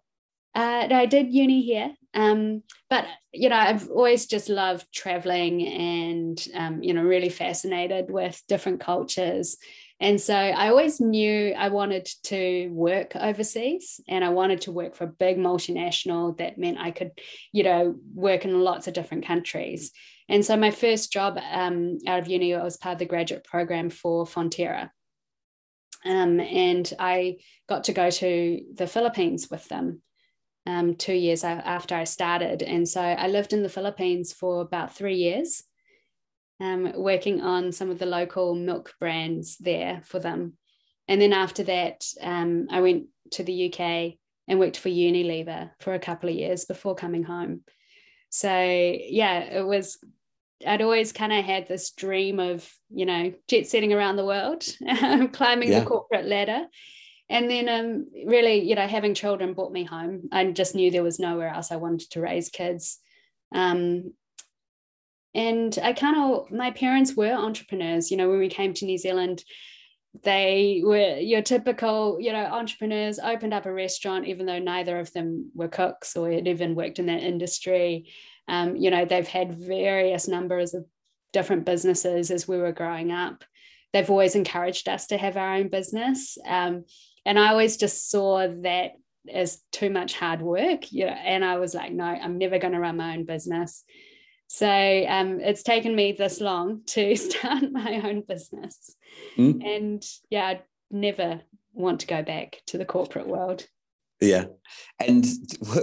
Uh, 0.55 0.89
I 0.91 1.07
did 1.07 1.33
uni 1.33 1.63
here, 1.63 1.93
um, 2.15 2.63
but 2.89 3.07
you 3.33 3.49
know 3.49 3.57
I've 3.57 3.89
always 3.89 4.27
just 4.27 4.49
loved 4.49 4.87
traveling 4.93 5.67
and 5.67 6.49
um, 6.55 6.81
you 6.81 6.95
know 6.95 7.03
really 7.03 7.29
fascinated 7.29 8.09
with 8.09 8.41
different 8.47 8.79
cultures, 8.79 9.57
and 10.01 10.21
so 10.21 10.35
I 10.35 10.69
always 10.69 11.01
knew 11.01 11.53
I 11.53 11.69
wanted 11.69 12.09
to 12.25 12.69
work 12.69 13.15
overseas, 13.15 14.01
and 14.09 14.25
I 14.25 14.31
wanted 14.31 14.63
to 14.63 14.73
work 14.73 14.95
for 14.95 15.05
a 15.05 15.09
big 15.09 15.39
multinational 15.39 16.37
that 16.39 16.59
meant 16.59 16.79
I 16.79 16.91
could, 16.91 17.13
you 17.53 17.63
know, 17.63 17.95
work 18.15 18.45
in 18.45 18.61
lots 18.61 18.87
of 18.87 18.95
different 18.95 19.25
countries. 19.27 19.93
And 20.29 20.45
so 20.45 20.57
my 20.57 20.71
first 20.71 21.13
job 21.13 21.39
um, 21.53 21.99
out 22.07 22.19
of 22.19 22.29
uni 22.29 22.55
I 22.55 22.63
was 22.63 22.77
part 22.77 22.95
of 22.95 22.99
the 22.99 23.07
graduate 23.07 23.45
program 23.45 23.91
for 23.91 24.25
Fonterra. 24.25 24.91
Um, 26.05 26.41
and 26.41 26.91
I 26.99 27.37
got 27.69 27.85
to 27.85 27.93
go 27.93 28.11
to 28.11 28.61
the 28.75 28.87
Philippines 28.87 29.49
with 29.51 29.67
them 29.69 30.03
um, 30.67 30.97
two 30.97 31.15
years 31.15 31.45
after 31.45 31.95
I 31.95 32.05
started. 32.05 32.63
And 32.63 32.89
so 32.89 33.01
I 33.01 33.29
lived 33.29 33.53
in 33.53 33.63
the 33.63 33.69
Philippines 33.69 34.33
for 34.33 34.61
about 34.61 34.95
three 34.95 35.17
years, 35.17 35.63
um, 36.61 36.93
working 36.95 37.41
on 37.41 37.73
some 37.73 37.91
of 37.91 37.99
the 37.99 38.07
local 38.07 38.55
milk 38.55 38.95
brands 39.01 39.57
there 39.59 40.03
for 40.05 40.19
them. 40.19 40.55
And 41.09 41.21
then 41.21 41.33
after 41.33 41.65
that, 41.65 42.07
um, 42.21 42.69
I 42.71 42.81
went 42.81 43.07
to 43.33 43.43
the 43.43 43.73
UK 43.73 44.15
and 44.49 44.59
worked 44.59 44.77
for 44.77 44.89
Unilever 44.89 45.71
for 45.81 45.95
a 45.95 45.99
couple 45.99 46.29
of 46.29 46.35
years 46.35 46.65
before 46.65 46.95
coming 46.95 47.25
home. 47.25 47.63
So, 48.31 48.51
yeah, 48.51 49.41
it 49.41 49.67
was, 49.67 49.99
I'd 50.67 50.83
always 50.83 51.13
kind 51.13 51.33
of 51.33 51.45
had 51.45 51.69
this 51.69 51.91
dream 51.91 52.41
of, 52.41 52.69
you 52.91 53.07
know, 53.07 53.33
jet 53.49 53.67
setting 53.67 53.93
around 53.93 54.17
the 54.17 54.25
world, 54.25 54.65
climbing 55.33 55.73
yeah. 55.73 55.81
the 55.81 55.87
corporate 55.87 56.27
ladder 56.27 56.67
and 57.29 57.51
then 57.51 57.69
um, 57.69 58.07
really 58.27 58.69
you 58.69 58.75
know 58.75 58.87
having 58.87 59.15
children 59.15 59.55
brought 59.55 59.73
me 59.73 59.85
home 59.85 60.29
i 60.33 60.45
just 60.51 60.75
knew 60.75 60.91
there 60.91 61.03
was 61.03 61.19
nowhere 61.19 61.49
else 61.49 61.73
i 61.73 61.77
wanted 61.77 62.11
to 62.11 62.21
raise 62.21 62.49
kids 62.49 62.99
um, 63.55 64.13
and 65.35 65.79
i 65.83 65.93
kind 65.93 66.17
of 66.17 66.51
my 66.51 66.71
parents 66.71 67.15
were 67.15 67.33
entrepreneurs 67.33 68.11
you 68.11 68.17
know 68.17 68.29
when 68.29 68.39
we 68.39 68.49
came 68.49 68.73
to 68.73 68.85
new 68.85 68.99
zealand 68.99 69.43
they 70.23 70.81
were 70.85 71.17
your 71.17 71.43
typical 71.43 72.19
you 72.21 72.33
know 72.33 72.45
entrepreneurs 72.45 73.19
opened 73.19 73.53
up 73.53 73.67
a 73.67 73.73
restaurant 73.73 74.27
even 74.27 74.47
though 74.47 74.61
neither 74.61 74.99
of 74.99 75.13
them 75.13 75.51
were 75.55 75.69
cooks 75.69 76.17
or 76.17 76.31
had 76.31 76.47
even 76.47 76.75
worked 76.75 76.99
in 76.99 77.07
that 77.07 77.23
industry 77.23 78.07
um, 78.47 78.77
you 78.77 78.91
know 78.91 79.05
they've 79.05 79.29
had 79.29 79.55
various 79.55 80.29
numbers 80.29 80.75
of 80.75 80.85
different 81.33 81.65
businesses 81.65 82.31
as 82.31 82.47
we 82.47 82.57
were 82.59 82.73
growing 82.73 83.11
up 83.11 83.43
they've 83.93 84.11
always 84.11 84.37
encouraged 84.37 84.89
us 84.89 85.09
to 85.09 85.17
have 85.17 85.37
our 85.37 85.55
own 85.57 85.69
business 85.69 86.39
um, 86.47 86.85
and 87.25 87.39
I 87.39 87.49
always 87.49 87.77
just 87.77 88.11
saw 88.11 88.47
that 88.63 88.93
as 89.33 89.63
too 89.73 89.91
much 89.91 90.15
hard 90.15 90.43
work. 90.43 90.93
You 90.93 91.07
know, 91.07 91.13
and 91.13 91.45
I 91.45 91.59
was 91.59 91.75
like, 91.75 91.93
no, 91.93 92.05
I'm 92.05 92.39
never 92.39 92.59
going 92.59 92.75
to 92.75 92.81
run 92.81 92.97
my 92.97 93.15
own 93.15 93.25
business. 93.25 93.85
So 94.49 94.69
um, 94.69 95.41
it's 95.41 95.63
taken 95.63 95.95
me 95.97 96.13
this 96.13 96.41
long 96.41 96.83
to 96.89 97.17
start 97.17 97.71
my 97.73 98.01
own 98.05 98.23
business. 98.27 98.95
Mm. 99.37 99.65
And 99.65 100.05
yeah, 100.31 100.47
I'd 100.47 100.63
never 100.91 101.41
want 101.73 102.01
to 102.01 102.07
go 102.07 102.23
back 102.23 102.61
to 102.67 102.79
the 102.79 102.85
corporate 102.85 103.27
world. 103.27 103.67
Yeah. 104.21 104.45
And 105.01 105.27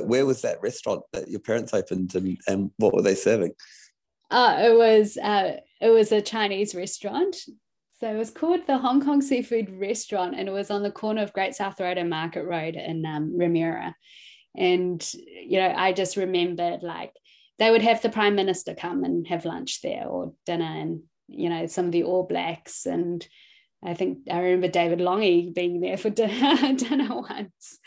where 0.04 0.26
was 0.26 0.42
that 0.42 0.62
restaurant 0.62 1.04
that 1.14 1.30
your 1.30 1.42
parents 1.42 1.74
opened 1.74 2.16
and, 2.16 2.38
and 2.48 2.72
what 2.78 2.94
were 2.94 3.02
they 3.02 3.16
serving? 3.16 3.54
Uh, 4.30 4.58
it 4.62 4.78
was 4.78 5.18
uh, 5.18 5.58
it 5.82 5.90
was 5.90 6.14
a 6.14 6.22
Chinese 6.22 6.74
restaurant 6.74 7.36
so 8.02 8.12
it 8.12 8.18
was 8.18 8.32
called 8.32 8.66
the 8.66 8.80
Hong 8.80 9.00
Kong 9.00 9.22
Seafood 9.22 9.70
Restaurant, 9.80 10.34
and 10.36 10.50
it 10.50 10.52
was 10.52 10.72
on 10.72 10.82
the 10.82 10.90
corner 10.90 11.22
of 11.22 11.34
Great 11.34 11.54
South 11.54 11.80
Road 11.80 12.00
and 12.00 12.10
Market 12.10 12.46
Road 12.46 12.76
in 12.76 13.06
um, 13.06 13.38
Remuera. 13.38 13.94
And 14.56 15.08
you 15.14 15.60
know, 15.60 15.72
I 15.78 15.94
just 15.94 16.18
remembered 16.18 16.82
like 16.82 17.14
they 17.62 17.70
would 17.70 17.84
have 17.84 18.02
the 18.02 18.10
Prime 18.10 18.34
Minister 18.34 18.74
come 18.74 19.04
and 19.04 19.28
have 19.28 19.46
lunch 19.46 19.84
there 19.84 20.08
or 20.08 20.34
dinner, 20.48 20.66
and 20.66 21.04
you 21.28 21.48
know, 21.48 21.68
some 21.68 21.86
of 21.86 21.92
the 21.92 22.04
All 22.04 22.24
Blacks, 22.24 22.88
and 22.88 23.26
I 23.86 23.94
think 23.94 24.28
I 24.32 24.40
remember 24.40 24.68
David 24.68 25.00
Lange 25.00 25.54
being 25.54 25.80
there 25.80 25.96
for 25.96 26.10
dinner, 26.22 26.74
dinner 26.74 27.16
once. 27.16 27.78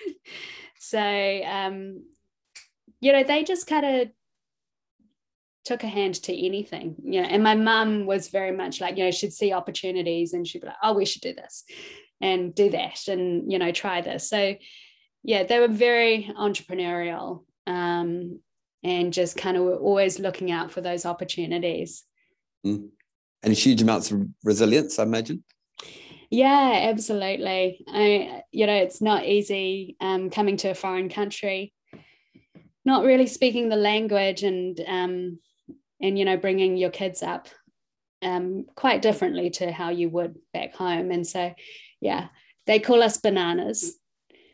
So 0.78 1.00
um, 1.00 2.04
you 3.00 3.12
know, 3.12 3.24
they 3.24 3.42
just 3.42 3.66
kind 3.66 3.84
of 3.84 4.08
took 5.64 5.82
a 5.82 5.88
hand 5.88 6.14
to 6.14 6.46
anything 6.46 6.94
you 7.02 7.22
know 7.22 7.26
and 7.26 7.42
my 7.42 7.54
mum 7.54 8.04
was 8.04 8.28
very 8.28 8.52
much 8.52 8.82
like 8.82 8.98
you 8.98 9.04
know 9.04 9.10
she'd 9.10 9.32
see 9.32 9.50
opportunities 9.50 10.34
and 10.34 10.46
she'd 10.46 10.60
be 10.60 10.66
like 10.66 10.76
oh 10.82 10.92
we 10.92 11.06
should 11.06 11.22
do 11.22 11.32
this 11.32 11.64
and 12.20 12.54
do 12.54 12.68
that 12.68 13.08
and 13.08 13.50
you 13.50 13.58
know 13.58 13.72
try 13.72 14.02
this 14.02 14.28
so 14.28 14.54
yeah 15.22 15.42
they 15.42 15.58
were 15.58 15.68
very 15.68 16.30
entrepreneurial 16.38 17.44
um, 17.66 18.40
and 18.84 19.12
just 19.12 19.36
kind 19.36 19.56
of 19.56 19.64
were 19.64 19.76
always 19.76 20.20
looking 20.20 20.52
out 20.52 20.70
for 20.70 20.80
those 20.80 21.04
opportunities. 21.06 22.04
Mm. 22.64 22.88
and 23.42 23.52
huge 23.52 23.82
amounts 23.82 24.10
of 24.10 24.26
resilience 24.42 24.98
i 24.98 25.02
imagine? 25.02 25.44
Yeah 26.30 26.88
absolutely. 26.90 27.84
I 27.86 28.42
you 28.50 28.66
know 28.66 28.74
it's 28.74 29.02
not 29.02 29.26
easy 29.26 29.96
um, 30.00 30.30
coming 30.30 30.56
to 30.58 30.68
a 30.68 30.74
foreign 30.74 31.08
country 31.08 31.74
not 32.84 33.04
really 33.04 33.26
speaking 33.26 33.68
the 33.68 33.76
language 33.76 34.42
and 34.42 34.78
um, 34.86 35.38
and 36.00 36.18
you 36.18 36.24
know 36.24 36.36
bringing 36.36 36.76
your 36.76 36.90
kids 36.90 37.22
up 37.22 37.48
um, 38.22 38.64
quite 38.74 39.02
differently 39.02 39.50
to 39.50 39.70
how 39.70 39.90
you 39.90 40.08
would 40.08 40.36
back 40.52 40.74
home. 40.74 41.10
And 41.10 41.26
so 41.26 41.54
yeah 42.00 42.28
they 42.66 42.80
call 42.80 43.02
us 43.02 43.18
bananas. 43.18 43.98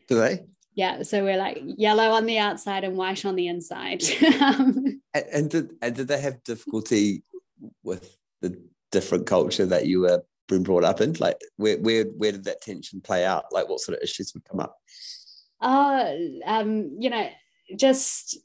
Do 0.08 0.16
they 0.16 0.40
yeah 0.80 1.02
so 1.02 1.22
we're 1.22 1.36
like 1.36 1.62
yellow 1.62 2.10
on 2.10 2.24
the 2.24 2.38
outside 2.38 2.84
and 2.84 2.96
white 2.96 3.24
on 3.24 3.36
the 3.36 3.48
inside. 3.48 4.02
And, 5.12 5.26
and, 5.32 5.50
did, 5.50 5.72
and 5.82 5.96
did 5.96 6.06
they 6.06 6.20
have 6.20 6.44
difficulty 6.44 7.24
with 7.82 8.16
the 8.42 8.62
different 8.92 9.26
culture 9.26 9.66
that 9.66 9.86
you 9.86 10.02
were 10.02 10.22
being 10.46 10.62
brought 10.62 10.84
up 10.84 11.00
in? 11.00 11.14
Like 11.14 11.36
where, 11.56 11.78
where 11.78 12.04
where 12.04 12.30
did 12.30 12.44
that 12.44 12.60
tension 12.60 13.00
play 13.00 13.24
out? 13.24 13.46
Like 13.50 13.68
what 13.68 13.80
sort 13.80 13.98
of 13.98 14.04
issues 14.04 14.32
would 14.34 14.44
come 14.44 14.60
up? 14.60 14.76
Uh 15.60 16.12
um 16.46 16.96
you 17.00 17.10
know 17.10 17.28
just 17.76 18.38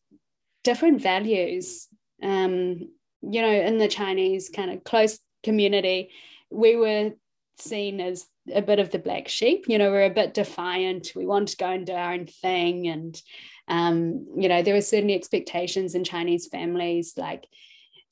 different 0.64 1.02
values. 1.02 1.88
Um, 2.22 2.90
you 3.22 3.42
know, 3.42 3.52
in 3.52 3.78
the 3.78 3.88
Chinese 3.88 4.50
kind 4.50 4.72
of 4.72 4.84
close 4.84 5.20
community, 5.44 6.10
we 6.50 6.76
were 6.76 7.12
seen 7.60 8.02
as 8.02 8.26
a 8.54 8.62
bit 8.62 8.80
of 8.80 8.92
the 8.92 9.00
black 9.00 9.28
sheep. 9.28 9.66
You 9.68 9.78
know, 9.78 9.92
we're 9.92 10.06
a 10.06 10.10
bit 10.10 10.34
defiant. 10.34 11.12
We 11.16 11.26
want 11.26 11.50
to 11.50 11.58
go 11.58 11.70
and 11.70 11.86
do 11.86 11.94
our 11.94 12.14
own 12.14 12.28
thing. 12.28 12.88
And, 12.88 13.22
um, 13.68 14.28
you 14.38 14.50
know, 14.50 14.62
there 14.62 14.74
were 14.74 14.82
certain 14.82 15.10
expectations 15.10 15.96
in 15.96 16.04
Chinese 16.04 16.48
families. 16.48 17.14
Like 17.18 17.48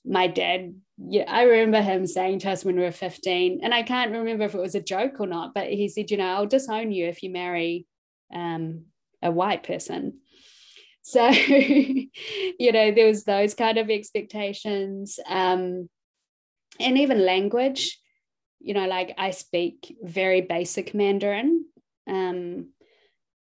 my 0.05 0.27
dad, 0.27 0.75
yeah, 0.97 1.25
I 1.27 1.43
remember 1.43 1.81
him 1.81 2.07
saying 2.07 2.39
to 2.39 2.51
us 2.51 2.65
when 2.65 2.75
we 2.75 2.83
were 2.83 2.91
15, 2.91 3.59
and 3.63 3.73
I 3.73 3.83
can't 3.83 4.11
remember 4.11 4.45
if 4.45 4.55
it 4.55 4.61
was 4.61 4.75
a 4.75 4.81
joke 4.81 5.19
or 5.19 5.27
not, 5.27 5.53
but 5.53 5.67
he 5.67 5.87
said, 5.87 6.11
you 6.11 6.17
know, 6.17 6.27
I'll 6.27 6.45
disown 6.45 6.91
you 6.91 7.07
if 7.07 7.23
you 7.23 7.29
marry 7.29 7.85
um, 8.33 8.85
a 9.21 9.31
white 9.31 9.63
person. 9.63 10.19
So, 11.03 11.27
you 11.29 12.09
know, 12.71 12.91
there 12.91 13.07
was 13.07 13.23
those 13.23 13.53
kind 13.53 13.77
of 13.77 13.89
expectations. 13.89 15.19
Um, 15.27 15.89
and 16.79 16.97
even 16.97 17.25
language, 17.25 17.99
you 18.63 18.73
know, 18.73 18.87
like 18.87 19.13
I 19.17 19.31
speak 19.31 19.97
very 20.01 20.41
basic 20.41 20.93
Mandarin, 20.93 21.65
um, 22.07 22.69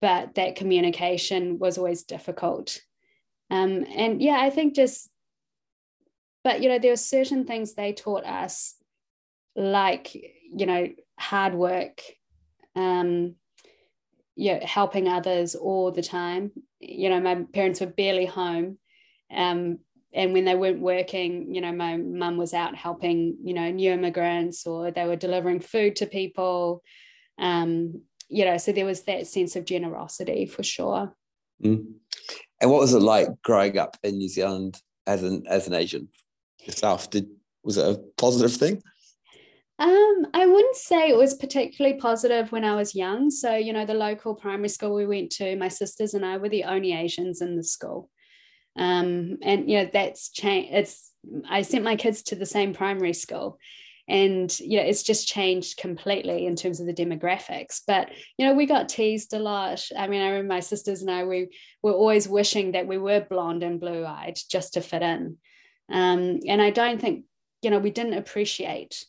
but 0.00 0.34
that 0.34 0.56
communication 0.56 1.58
was 1.58 1.76
always 1.76 2.04
difficult. 2.04 2.80
Um, 3.50 3.84
and 3.94 4.22
yeah, 4.22 4.38
I 4.40 4.48
think 4.48 4.74
just, 4.74 5.10
but 6.42 6.62
you 6.62 6.70
know, 6.70 6.78
there 6.78 6.92
are 6.92 6.96
certain 6.96 7.44
things 7.44 7.74
they 7.74 7.92
taught 7.92 8.24
us, 8.24 8.76
like, 9.54 10.14
you 10.14 10.64
know, 10.64 10.88
hard 11.18 11.54
work, 11.54 12.00
um, 12.74 13.34
you 14.36 14.54
know, 14.54 14.60
helping 14.64 15.06
others 15.06 15.54
all 15.54 15.92
the 15.92 16.02
time. 16.02 16.50
You 16.80 17.10
know, 17.10 17.20
my 17.20 17.44
parents 17.52 17.80
were 17.80 17.88
barely 17.88 18.24
home. 18.24 18.78
Um, 19.30 19.80
and 20.12 20.32
when 20.32 20.44
they 20.44 20.56
weren't 20.56 20.80
working, 20.80 21.54
you 21.54 21.60
know, 21.60 21.72
my 21.72 21.96
mum 21.96 22.36
was 22.36 22.52
out 22.52 22.74
helping, 22.74 23.36
you 23.42 23.54
know, 23.54 23.70
new 23.70 23.92
immigrants 23.92 24.66
or 24.66 24.90
they 24.90 25.06
were 25.06 25.16
delivering 25.16 25.60
food 25.60 25.96
to 25.96 26.06
people. 26.06 26.82
Um, 27.38 28.02
you 28.28 28.44
know, 28.44 28.56
so 28.58 28.72
there 28.72 28.86
was 28.86 29.02
that 29.02 29.26
sense 29.26 29.56
of 29.56 29.64
generosity 29.64 30.46
for 30.46 30.62
sure. 30.62 31.14
Mm. 31.62 31.94
And 32.60 32.70
what 32.70 32.80
was 32.80 32.94
it 32.94 33.00
like 33.00 33.28
growing 33.42 33.78
up 33.78 33.96
in 34.02 34.18
New 34.18 34.28
Zealand 34.28 34.80
as 35.06 35.22
an 35.22 35.44
as 35.48 35.66
an 35.66 35.74
Asian 35.74 36.08
yourself? 36.64 37.10
Did 37.10 37.28
was 37.62 37.76
it 37.76 37.86
a 37.86 38.00
positive 38.16 38.54
thing? 38.54 38.82
Um, 39.78 40.26
I 40.34 40.44
wouldn't 40.44 40.76
say 40.76 41.08
it 41.08 41.16
was 41.16 41.34
particularly 41.34 41.96
positive 41.98 42.52
when 42.52 42.64
I 42.64 42.74
was 42.74 42.94
young. 42.94 43.30
So, 43.30 43.56
you 43.56 43.72
know, 43.72 43.86
the 43.86 43.94
local 43.94 44.34
primary 44.34 44.68
school 44.68 44.94
we 44.94 45.06
went 45.06 45.30
to, 45.32 45.56
my 45.56 45.68
sisters 45.68 46.12
and 46.12 46.24
I 46.24 46.36
were 46.36 46.50
the 46.50 46.64
only 46.64 46.92
Asians 46.92 47.40
in 47.40 47.56
the 47.56 47.64
school. 47.64 48.10
Um, 48.76 49.38
and 49.42 49.70
you 49.70 49.78
know, 49.78 49.90
that's 49.92 50.30
changed. 50.30 50.72
It's 50.72 51.12
I 51.48 51.62
sent 51.62 51.84
my 51.84 51.96
kids 51.96 52.22
to 52.24 52.36
the 52.36 52.46
same 52.46 52.72
primary 52.72 53.12
school. 53.12 53.58
and 54.10 54.58
you 54.58 54.76
know 54.76 54.82
it's 54.84 55.04
just 55.04 55.28
changed 55.28 55.76
completely 55.76 56.44
in 56.44 56.56
terms 56.56 56.80
of 56.80 56.86
the 56.86 56.92
demographics 56.92 57.80
but 57.86 58.10
you 58.36 58.44
know 58.44 58.54
we 58.54 58.66
got 58.66 58.88
teased 58.88 59.32
a 59.32 59.38
lot 59.38 59.80
i 59.96 60.08
mean 60.08 60.20
i 60.20 60.28
remember 60.28 60.54
my 60.54 60.60
sisters 60.60 61.00
and 61.00 61.10
i 61.10 61.24
we 61.24 61.48
were 61.82 61.92
always 61.92 62.28
wishing 62.28 62.72
that 62.72 62.88
we 62.88 62.98
were 62.98 63.20
blonde 63.20 63.62
and 63.62 63.78
blue 63.78 64.04
eyed 64.04 64.36
just 64.48 64.74
to 64.74 64.80
fit 64.80 65.02
in 65.02 65.36
um, 65.92 66.40
and 66.48 66.60
i 66.60 66.70
don't 66.70 67.00
think 67.00 67.24
you 67.62 67.70
know 67.70 67.78
we 67.78 67.90
didn't 67.90 68.14
appreciate 68.14 69.04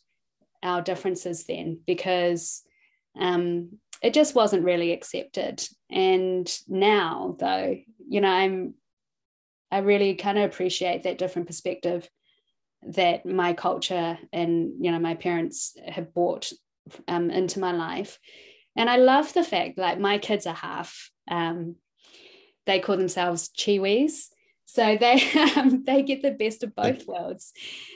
our 0.62 0.82
differences 0.82 1.46
then 1.46 1.80
because 1.88 2.62
um, 3.20 3.80
it 4.04 4.14
just 4.14 4.36
wasn't 4.36 4.64
really 4.64 4.92
accepted 4.94 5.68
and 5.90 6.60
now 6.68 7.36
though 7.40 7.76
you 8.08 8.22
know 8.22 8.30
i'm 8.30 8.76
i 9.72 9.80
really 9.80 10.16
kind 10.16 10.38
of 10.38 10.46
appreciate 10.46 11.04
that 11.04 11.18
different 11.18 11.48
perspective 11.48 12.10
that 12.84 13.26
my 13.26 13.54
culture 13.54 14.18
and 14.34 14.74
you 14.80 14.92
know 14.92 15.00
my 15.00 15.16
parents 15.16 15.76
have 15.88 16.14
brought 16.14 16.52
um, 17.08 17.30
into 17.30 17.60
my 17.60 17.72
life. 17.72 18.20
And 18.76 18.90
i 18.90 18.98
love 18.98 19.34
the 19.34 19.44
fact 19.44 19.78
like 19.78 20.00
my 20.00 20.18
kids 20.18 20.48
are 20.48 20.56
half 20.56 21.12
um, 21.30 21.76
they 22.66 22.80
call 22.80 22.98
themselves 22.98 23.50
chiwis. 23.58 24.28
So 24.66 24.98
they 24.98 25.22
um, 25.58 25.84
they 25.86 26.02
get 26.04 26.22
the 26.22 26.32
best 26.32 26.64
of 26.64 26.76
both 26.76 27.06
worlds 27.06 27.52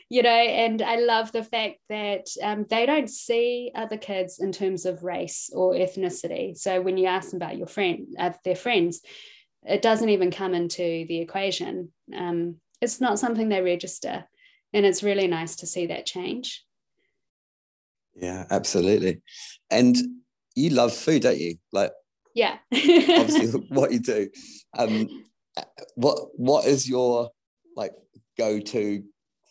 you 0.09 0.21
know 0.21 0.29
and 0.29 0.81
i 0.81 0.97
love 0.97 1.31
the 1.31 1.43
fact 1.43 1.77
that 1.89 2.27
um, 2.43 2.65
they 2.69 2.85
don't 2.85 3.09
see 3.09 3.71
other 3.73 3.97
kids 3.97 4.39
in 4.39 4.51
terms 4.51 4.85
of 4.85 5.03
race 5.03 5.49
or 5.53 5.73
ethnicity. 5.73 6.57
So 6.57 6.81
when 6.81 6.97
you 6.97 7.07
ask 7.07 7.31
them 7.31 7.41
about 7.41 7.57
your 7.57 7.67
friend 7.67 8.07
uh, 8.19 8.33
their 8.43 8.55
friends 8.55 9.01
it 9.65 9.81
doesn't 9.81 10.09
even 10.09 10.31
come 10.31 10.53
into 10.53 11.05
the 11.07 11.19
equation. 11.19 11.91
Um, 12.15 12.57
it's 12.81 13.01
not 13.01 13.19
something 13.19 13.49
they 13.49 13.61
register 13.61 14.25
and 14.73 14.85
it's 14.85 15.03
really 15.03 15.27
nice 15.27 15.55
to 15.57 15.67
see 15.67 15.87
that 15.87 16.05
change. 16.05 16.63
Yeah 18.15 18.45
absolutely. 18.49 19.21
And 19.71 19.95
you 20.55 20.69
love 20.69 20.93
food 20.93 21.23
don't 21.23 21.39
you? 21.39 21.55
Like 21.71 21.91
yeah. 22.33 22.57
obviously 22.73 23.47
what 23.69 23.91
you 23.91 23.99
do. 23.99 24.29
Um 24.77 25.23
what 25.95 26.19
what 26.35 26.65
is 26.65 26.87
your 26.87 27.31
like 27.75 27.93
go-to 28.37 29.03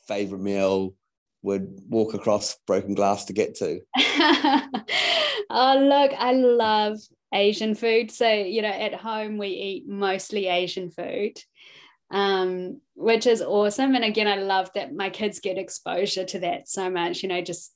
favorite 0.07 0.41
meal 0.41 0.95
would 1.43 1.81
walk 1.89 2.15
across 2.15 2.57
broken 2.67 2.95
glass 2.95 3.25
to 3.27 3.33
get 3.33 3.57
to? 3.57 3.81
Oh 5.51 5.79
look 5.79 6.13
i 6.19 6.33
love 6.33 6.99
asian 7.35 7.75
food 7.75 8.11
so 8.11 8.31
you 8.31 8.63
know 8.63 8.69
at 8.69 8.95
home 8.95 9.37
we 9.37 9.49
eat 9.49 9.89
mostly 9.89 10.47
asian 10.47 10.91
food 10.91 11.37
um, 12.11 12.81
which 12.95 13.27
is 13.27 13.43
awesome. 13.43 13.95
And 13.97 14.05
again, 14.05 14.29
I 14.29 14.37
love 14.37 14.71
that 14.75 14.95
my 14.95 15.11
kids 15.11 15.41
get 15.41 15.59
exposure 15.59 16.25
to 16.25 16.39
that 16.41 16.69
so 16.69 16.89
much. 16.89 17.23
You 17.23 17.29
know, 17.29 17.41
just 17.41 17.75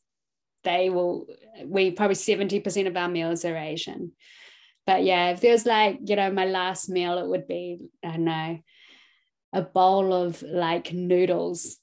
they 0.62 0.90
will, 0.90 1.26
we 1.64 1.90
probably 1.90 2.14
70% 2.14 2.86
of 2.86 2.96
our 2.96 3.08
meals 3.08 3.44
are 3.44 3.56
Asian. 3.56 4.12
But 4.86 5.02
yeah, 5.02 5.30
if 5.30 5.40
there's 5.40 5.66
like, 5.66 5.98
you 6.04 6.16
know, 6.16 6.30
my 6.30 6.46
last 6.46 6.88
meal, 6.88 7.18
it 7.18 7.26
would 7.26 7.46
be, 7.46 7.80
I 8.04 8.12
don't 8.12 8.24
know, 8.24 8.58
a 9.52 9.62
bowl 9.62 10.12
of 10.12 10.42
like 10.42 10.92
noodles 10.92 11.76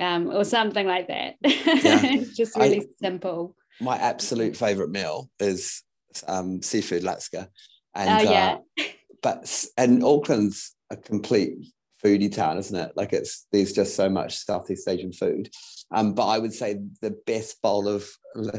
um, 0.00 0.28
or 0.30 0.44
something 0.44 0.86
like 0.86 1.08
that. 1.08 1.34
Yeah. 1.42 2.24
just 2.34 2.56
really 2.56 2.80
I, 2.80 2.84
simple. 3.00 3.56
My 3.80 3.96
absolute 3.96 4.56
favorite 4.56 4.90
meal 4.90 5.30
is 5.38 5.82
um, 6.26 6.62
seafood 6.62 7.02
laksa. 7.02 7.48
And, 7.94 8.26
oh, 8.26 8.30
yeah. 8.30 8.58
Uh, 8.78 8.84
but, 9.22 9.66
and 9.76 10.02
Auckland's 10.02 10.74
a 10.90 10.96
complete 10.96 11.54
foodie 12.02 12.34
town, 12.34 12.58
isn't 12.58 12.76
it? 12.76 12.92
Like 12.96 13.12
it's 13.12 13.46
there's 13.52 13.72
just 13.72 13.94
so 13.94 14.08
much 14.08 14.36
Southeast 14.36 14.88
Asian 14.88 15.12
food. 15.12 15.50
Um, 15.92 16.14
but 16.14 16.26
I 16.26 16.38
would 16.38 16.52
say 16.52 16.80
the 17.00 17.16
best 17.26 17.60
bowl 17.62 17.88
of 17.88 18.08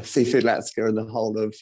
seafood 0.02 0.44
laksa 0.44 0.88
in 0.88 0.94
the 0.94 1.04
whole 1.04 1.38
of, 1.38 1.54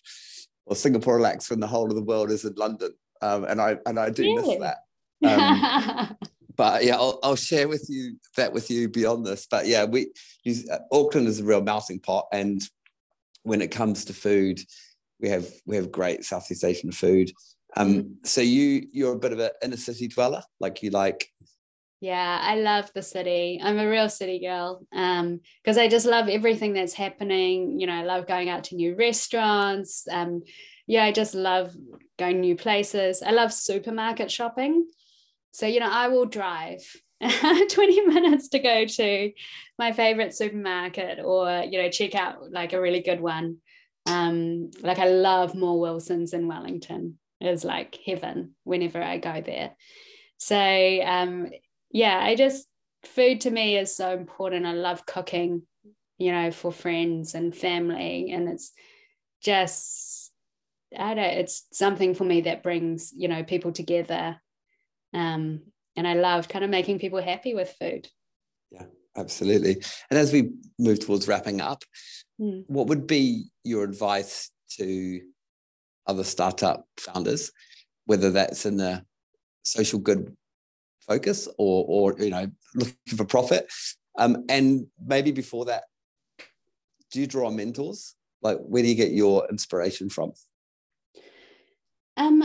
or 0.66 0.76
Singapore 0.76 1.18
laksa 1.18 1.52
in 1.52 1.60
the 1.60 1.66
whole 1.66 1.88
of 1.88 1.94
the 1.94 2.02
world 2.02 2.30
is 2.30 2.44
in 2.44 2.54
London, 2.56 2.92
um, 3.22 3.44
and 3.44 3.60
I 3.60 3.76
and 3.86 3.98
I 3.98 4.10
do 4.10 4.22
really? 4.22 4.58
miss 4.58 4.58
that. 4.58 4.78
Um, 5.22 6.16
but 6.56 6.82
yeah, 6.82 6.96
I'll, 6.96 7.18
I'll, 7.22 7.36
share 7.36 7.68
with 7.68 7.84
you 7.90 8.16
that 8.38 8.54
with 8.54 8.70
you 8.70 8.88
beyond 8.88 9.26
this. 9.26 9.46
But 9.50 9.66
yeah, 9.66 9.84
we 9.84 10.12
use, 10.44 10.66
uh, 10.68 10.78
Auckland 10.90 11.28
is 11.28 11.40
a 11.40 11.44
real 11.44 11.60
melting 11.60 12.00
pot, 12.00 12.26
and 12.32 12.62
when 13.42 13.60
it 13.60 13.70
comes 13.70 14.06
to 14.06 14.14
food, 14.14 14.60
we 15.20 15.28
have 15.28 15.48
we 15.66 15.76
have 15.76 15.92
great 15.92 16.24
Southeast 16.24 16.64
Asian 16.64 16.92
food. 16.92 17.32
Um, 17.76 17.94
mm. 17.94 18.26
so 18.26 18.40
you 18.40 18.88
you're 18.92 19.14
a 19.14 19.18
bit 19.18 19.32
of 19.32 19.38
an 19.38 19.50
inner 19.62 19.76
city 19.76 20.08
dweller, 20.08 20.42
like 20.58 20.82
you 20.82 20.90
like 20.90 21.28
yeah, 22.00 22.40
I 22.40 22.54
love 22.56 22.90
the 22.94 23.02
city. 23.02 23.60
I'm 23.62 23.78
a 23.78 23.88
real 23.88 24.08
city 24.08 24.40
girl 24.40 24.86
um, 24.90 25.40
because 25.62 25.76
I 25.76 25.86
just 25.86 26.06
love 26.06 26.30
everything 26.30 26.72
that's 26.72 26.94
happening. 26.94 27.78
You 27.78 27.86
know, 27.86 27.92
I 27.92 28.04
love 28.04 28.26
going 28.26 28.48
out 28.48 28.64
to 28.64 28.74
new 28.74 28.96
restaurants. 28.96 30.08
Um, 30.10 30.42
yeah, 30.86 31.04
I 31.04 31.12
just 31.12 31.34
love 31.34 31.76
going 32.18 32.40
new 32.40 32.56
places. 32.56 33.22
I 33.22 33.32
love 33.32 33.52
supermarket 33.52 34.30
shopping. 34.30 34.86
So, 35.52 35.66
you 35.66 35.78
know, 35.78 35.90
I 35.90 36.08
will 36.08 36.24
drive 36.24 36.80
20 37.20 38.06
minutes 38.06 38.48
to 38.48 38.60
go 38.60 38.86
to 38.86 39.32
my 39.78 39.92
favorite 39.92 40.34
supermarket 40.34 41.18
or, 41.22 41.64
you 41.70 41.82
know, 41.82 41.90
check 41.90 42.14
out 42.14 42.50
like 42.50 42.72
a 42.72 42.80
really 42.80 43.02
good 43.02 43.20
one. 43.20 43.58
Um, 44.06 44.70
like 44.82 44.98
I 44.98 45.08
love 45.08 45.54
Moore 45.54 45.80
Wilson's 45.80 46.32
in 46.32 46.48
Wellington. 46.48 47.18
It's 47.40 47.64
like 47.64 47.98
heaven 48.04 48.54
whenever 48.64 49.02
I 49.02 49.18
go 49.18 49.40
there. 49.40 49.74
So 50.38 50.56
um, 50.56 51.50
yeah, 51.90 52.18
I 52.18 52.34
just 52.34 52.66
food 53.04 53.42
to 53.42 53.50
me 53.50 53.76
is 53.76 53.94
so 53.94 54.12
important. 54.12 54.66
I 54.66 54.72
love 54.72 55.06
cooking, 55.06 55.62
you 56.18 56.32
know, 56.32 56.50
for 56.50 56.72
friends 56.72 57.34
and 57.34 57.54
family, 57.54 58.30
and 58.32 58.48
it's 58.48 58.72
just 59.42 60.32
I 60.96 61.14
don't. 61.14 61.24
It's 61.24 61.66
something 61.72 62.14
for 62.14 62.24
me 62.24 62.42
that 62.42 62.62
brings 62.62 63.12
you 63.16 63.28
know 63.28 63.44
people 63.44 63.72
together, 63.72 64.40
um, 65.14 65.60
and 65.96 66.06
I 66.06 66.14
love 66.14 66.48
kind 66.48 66.64
of 66.64 66.70
making 66.70 66.98
people 66.98 67.22
happy 67.22 67.54
with 67.54 67.74
food. 67.78 68.08
Yeah, 68.70 68.84
absolutely. 69.16 69.82
And 70.10 70.18
as 70.18 70.32
we 70.32 70.52
move 70.78 71.00
towards 71.00 71.28
wrapping 71.28 71.60
up, 71.60 71.82
mm. 72.40 72.64
what 72.68 72.86
would 72.86 73.06
be 73.06 73.46
your 73.64 73.84
advice 73.84 74.50
to 74.78 75.20
other 76.06 76.24
startup 76.24 76.86
founders, 76.98 77.52
whether 78.06 78.30
that's 78.30 78.66
in 78.66 78.76
the 78.76 79.04
social 79.62 79.98
good 79.98 80.34
focus 81.00 81.48
or 81.58 81.84
or 81.88 82.18
you 82.18 82.30
know 82.30 82.46
looking 82.74 83.16
for 83.16 83.24
profit? 83.24 83.66
Um, 84.18 84.44
and 84.48 84.86
maybe 85.04 85.30
before 85.30 85.66
that 85.66 85.84
do 87.10 87.20
you 87.20 87.26
draw 87.26 87.48
on 87.48 87.56
mentors? 87.56 88.14
Like 88.42 88.58
where 88.58 88.82
do 88.82 88.88
you 88.88 88.94
get 88.94 89.12
your 89.12 89.46
inspiration 89.48 90.08
from? 90.08 90.32
Um 92.16 92.42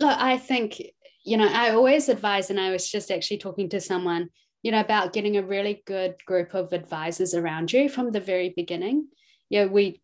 look 0.00 0.18
i 0.18 0.36
think 0.38 0.82
you 1.24 1.36
know 1.36 1.48
i 1.52 1.70
always 1.70 2.08
advise 2.08 2.50
and 2.50 2.58
i 2.58 2.70
was 2.70 2.90
just 2.90 3.10
actually 3.10 3.38
talking 3.38 3.68
to 3.68 3.80
someone 3.80 4.28
you 4.62 4.72
know 4.72 4.80
about 4.80 5.12
getting 5.12 5.36
a 5.36 5.42
really 5.42 5.82
good 5.86 6.14
group 6.26 6.54
of 6.54 6.72
advisors 6.72 7.34
around 7.34 7.72
you 7.72 7.88
from 7.88 8.10
the 8.10 8.20
very 8.20 8.52
beginning 8.56 9.06
know 9.58 9.68
we 9.68 10.00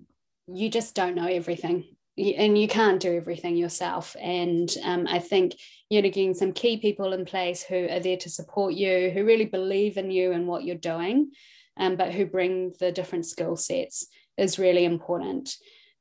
you 0.49 0.69
just 0.69 0.95
don't 0.95 1.15
know 1.15 1.27
everything 1.27 1.85
and 2.19 2.57
you 2.57 2.67
can't 2.67 3.01
do 3.01 3.15
everything 3.15 3.57
yourself. 3.57 4.17
And 4.21 4.75
um, 4.83 5.07
I 5.07 5.19
think 5.19 5.55
you 5.91 6.01
know 6.01 6.09
getting 6.09 6.35
some 6.35 6.53
key 6.53 6.79
people 6.79 7.13
in 7.13 7.25
place 7.25 7.63
who 7.63 7.89
are 7.89 8.01
there 8.01 8.17
to 8.19 8.31
support 8.31 8.75
you, 8.75 9.11
who 9.11 9.25
really 9.25 9.45
believe 9.45 9.97
in 9.97 10.11
you 10.11 10.33
and 10.33 10.47
what 10.47 10.65
you're 10.65 10.77
doing, 10.77 11.31
um, 11.77 11.97
but 11.97 12.13
who 12.13 12.27
bring 12.27 12.73
the 12.81 12.93
different 12.93 13.27
skill 13.27 13.57
sets 13.57 14.07
is 14.37 14.59
really 14.59 14.85
important. 14.85 15.55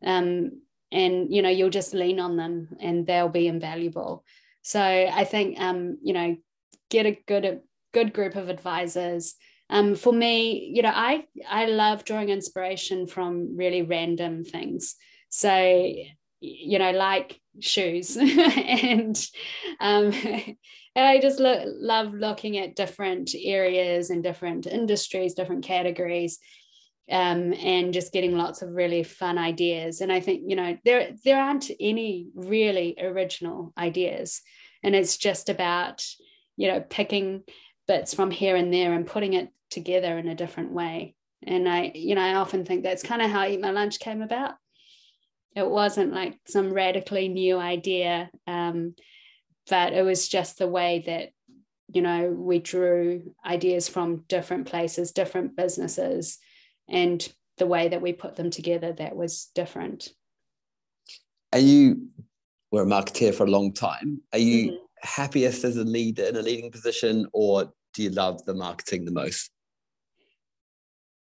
Um, 0.06 0.62
and 0.92 1.34
you 1.34 1.42
know 1.42 1.50
you'll 1.50 1.70
just 1.70 1.94
lean 1.94 2.20
on 2.20 2.38
them, 2.38 2.70
and 2.80 3.06
they'll 3.06 3.30
be 3.30 3.48
invaluable. 3.48 4.24
So 4.62 4.82
I 4.82 5.26
think 5.26 5.60
um, 5.60 5.98
you 6.02 6.14
know 6.14 6.38
get 6.90 7.06
a 7.06 7.20
good 7.28 7.46
a 7.46 7.60
good 7.94 8.14
group 8.14 8.36
of 8.36 8.50
advisors. 8.50 9.36
Um, 9.70 9.96
for 9.96 10.14
me, 10.14 10.72
you 10.74 10.82
know, 10.82 10.92
I 10.94 11.26
I 11.50 11.66
love 11.66 12.06
drawing 12.06 12.30
inspiration 12.30 13.08
from 13.08 13.58
really 13.58 13.82
random 13.82 14.44
things. 14.44 14.96
So, 15.30 15.94
you 16.40 16.80
know, 16.80 16.92
like 16.92 17.40
shoes 17.60 18.16
and 18.20 19.18
um, 19.80 20.12
and 20.96 21.06
I 21.06 21.20
just 21.20 21.40
lo- 21.40 21.66
love 21.66 22.14
looking 22.14 22.58
at 22.58 22.76
different 22.76 23.32
areas 23.44 24.10
and 24.10 24.24
different 24.24 24.68
industries, 24.68 25.34
different 25.34 25.66
categories, 25.66 26.40
um, 27.12 27.54
and 27.54 27.94
just 27.94 28.14
getting 28.14 28.38
lots 28.38 28.62
of 28.62 28.70
really 28.70 29.04
fun 29.04 29.38
ideas. 29.38 30.02
And 30.02 30.12
I 30.12 30.20
think 30.20 30.44
you 30.48 30.56
know 30.56 30.78
there 30.86 31.12
there 31.24 31.42
aren't 31.42 31.70
any 31.80 32.28
really 32.36 32.96
original 33.02 33.74
ideas, 33.78 34.42
and 34.84 34.96
it's 34.96 35.18
just 35.18 35.50
about 35.50 36.06
you 36.56 36.68
know 36.68 36.82
picking 36.82 37.44
bits 37.88 38.14
from 38.14 38.32
here 38.32 38.56
and 38.56 38.74
there 38.74 38.94
and 38.94 39.08
putting 39.08 39.34
it 39.34 39.50
together 39.70 40.18
in 40.18 40.28
a 40.28 40.36
different 40.36 40.72
way. 40.72 41.16
And 41.46 41.68
I 41.70 41.92
you 41.94 42.16
know 42.16 42.22
I 42.22 42.36
often 42.36 42.66
think 42.66 42.84
that's 42.84 43.04
kind 43.04 43.22
of 43.22 43.30
how 43.30 43.46
Eat 43.46 43.62
My 43.62 43.72
Lunch 43.72 44.00
came 44.00 44.22
about 44.22 44.56
it 45.56 45.70
wasn't 45.70 46.14
like 46.14 46.38
some 46.48 46.74
radically 46.74 47.30
new 47.30 47.58
idea 47.58 48.30
um, 48.46 48.94
but 49.70 49.94
it 49.94 50.02
was 50.04 50.28
just 50.28 50.58
the 50.58 50.68
way 50.68 51.04
that 51.06 51.30
you 51.94 52.02
know 52.02 52.30
we 52.30 52.60
drew 52.60 53.34
ideas 53.46 53.88
from 53.88 54.26
different 54.28 54.68
places 54.68 55.12
different 55.12 55.56
businesses 55.56 56.40
and 56.90 57.32
the 57.58 57.68
way 57.68 57.88
that 57.88 58.02
we 58.02 58.14
put 58.14 58.36
them 58.36 58.50
together 58.50 58.92
that 58.94 59.16
was 59.16 59.50
different. 59.56 60.10
And 61.52 61.68
you 61.68 62.08
were 62.72 62.84
a 62.84 62.86
marketeer 62.86 63.34
for 63.34 63.46
a 63.46 63.50
long 63.50 63.74
time. 63.74 64.22
Are 64.34 64.40
you 64.40 64.72
mm-hmm. 64.72 64.85
Happiest 65.02 65.64
as 65.64 65.78
a 65.78 65.84
leader 65.84 66.24
in 66.24 66.36
a 66.36 66.42
leading 66.42 66.72
position, 66.72 67.28
or 67.34 67.72
do 67.94 68.04
you 68.04 68.10
love 68.10 68.44
the 68.46 68.54
marketing 68.54 69.06
the 69.06 69.12
most? 69.12 69.50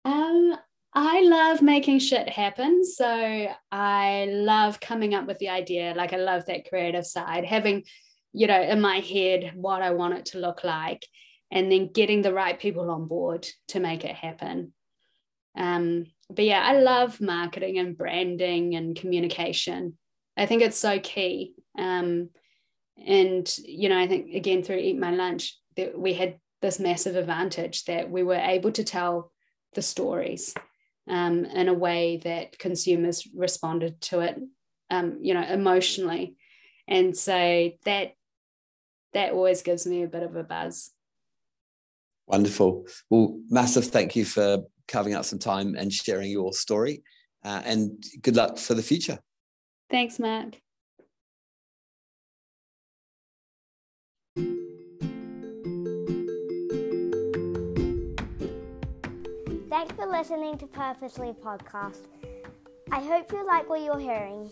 Um, 0.05 0.55
I 0.93 1.21
love 1.21 1.61
making 1.61 1.99
shit 1.99 2.29
happen. 2.29 2.83
So 2.85 3.47
I 3.71 4.27
love 4.29 4.79
coming 4.79 5.13
up 5.15 5.25
with 5.25 5.39
the 5.39 5.49
idea. 5.49 5.93
Like 5.95 6.13
I 6.13 6.17
love 6.17 6.45
that 6.45 6.69
creative 6.69 7.05
side, 7.05 7.45
having, 7.45 7.83
you 8.33 8.47
know, 8.47 8.61
in 8.61 8.81
my 8.81 8.97
head 8.99 9.53
what 9.55 9.81
I 9.81 9.91
want 9.91 10.15
it 10.15 10.25
to 10.27 10.39
look 10.39 10.63
like, 10.63 11.05
and 11.51 11.71
then 11.71 11.91
getting 11.91 12.21
the 12.21 12.33
right 12.33 12.59
people 12.59 12.89
on 12.89 13.07
board 13.07 13.47
to 13.69 13.79
make 13.79 14.05
it 14.05 14.15
happen. 14.15 14.73
Um, 15.55 16.05
but 16.29 16.45
yeah, 16.45 16.61
I 16.63 16.79
love 16.79 17.21
marketing 17.21 17.77
and 17.77 17.97
branding 17.97 18.75
and 18.75 18.95
communication. 18.95 19.97
I 20.35 20.47
think 20.47 20.63
it's 20.63 20.77
so 20.77 20.99
key. 20.99 21.53
Um, 21.77 22.29
and 22.97 23.57
you 23.65 23.89
know, 23.89 23.99
I 23.99 24.07
think 24.07 24.33
again 24.33 24.63
through 24.63 24.77
Eat 24.77 24.99
My 24.99 25.11
Lunch 25.11 25.57
that 25.75 25.97
we 25.97 26.13
had 26.13 26.39
this 26.61 26.79
massive 26.79 27.15
advantage 27.15 27.85
that 27.85 28.09
we 28.09 28.23
were 28.23 28.35
able 28.35 28.71
to 28.71 28.83
tell 28.83 29.31
the 29.73 29.81
stories 29.81 30.53
um, 31.09 31.45
in 31.45 31.67
a 31.67 31.73
way 31.73 32.17
that 32.17 32.57
consumers 32.57 33.27
responded 33.35 33.99
to 34.01 34.21
it, 34.21 34.39
um, 34.89 35.17
you 35.21 35.33
know, 35.33 35.43
emotionally. 35.43 36.35
And 36.87 37.15
so 37.15 37.71
that 37.85 38.13
that 39.13 39.33
always 39.33 39.61
gives 39.61 39.85
me 39.85 40.03
a 40.03 40.07
bit 40.07 40.23
of 40.23 40.35
a 40.35 40.43
buzz. 40.43 40.91
Wonderful. 42.27 42.87
Well, 43.09 43.39
massive 43.49 43.85
thank 43.85 44.15
you 44.15 44.25
for 44.25 44.63
carving 44.87 45.13
out 45.13 45.25
some 45.25 45.39
time 45.39 45.75
and 45.75 45.91
sharing 45.91 46.31
your 46.31 46.53
story. 46.53 47.03
Uh, 47.43 47.61
and 47.65 48.03
good 48.21 48.35
luck 48.35 48.57
for 48.57 48.73
the 48.73 48.81
future. 48.81 49.19
Thanks, 49.89 50.19
Matt. 50.19 50.55
Thanks 59.73 59.95
for 59.95 60.05
listening 60.05 60.55
to 60.59 60.67
Purposely 60.67 61.33
Podcast. 61.33 62.03
I 62.91 62.99
hope 62.99 63.31
you 63.31 63.43
like 63.43 63.67
what 63.67 63.81
you're 63.81 63.97
hearing. 63.97 64.47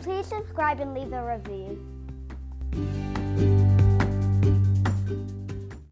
Please 0.00 0.24
subscribe 0.24 0.80
and 0.80 0.94
leave 0.94 1.12
a 1.12 1.22
review. 1.36 2.97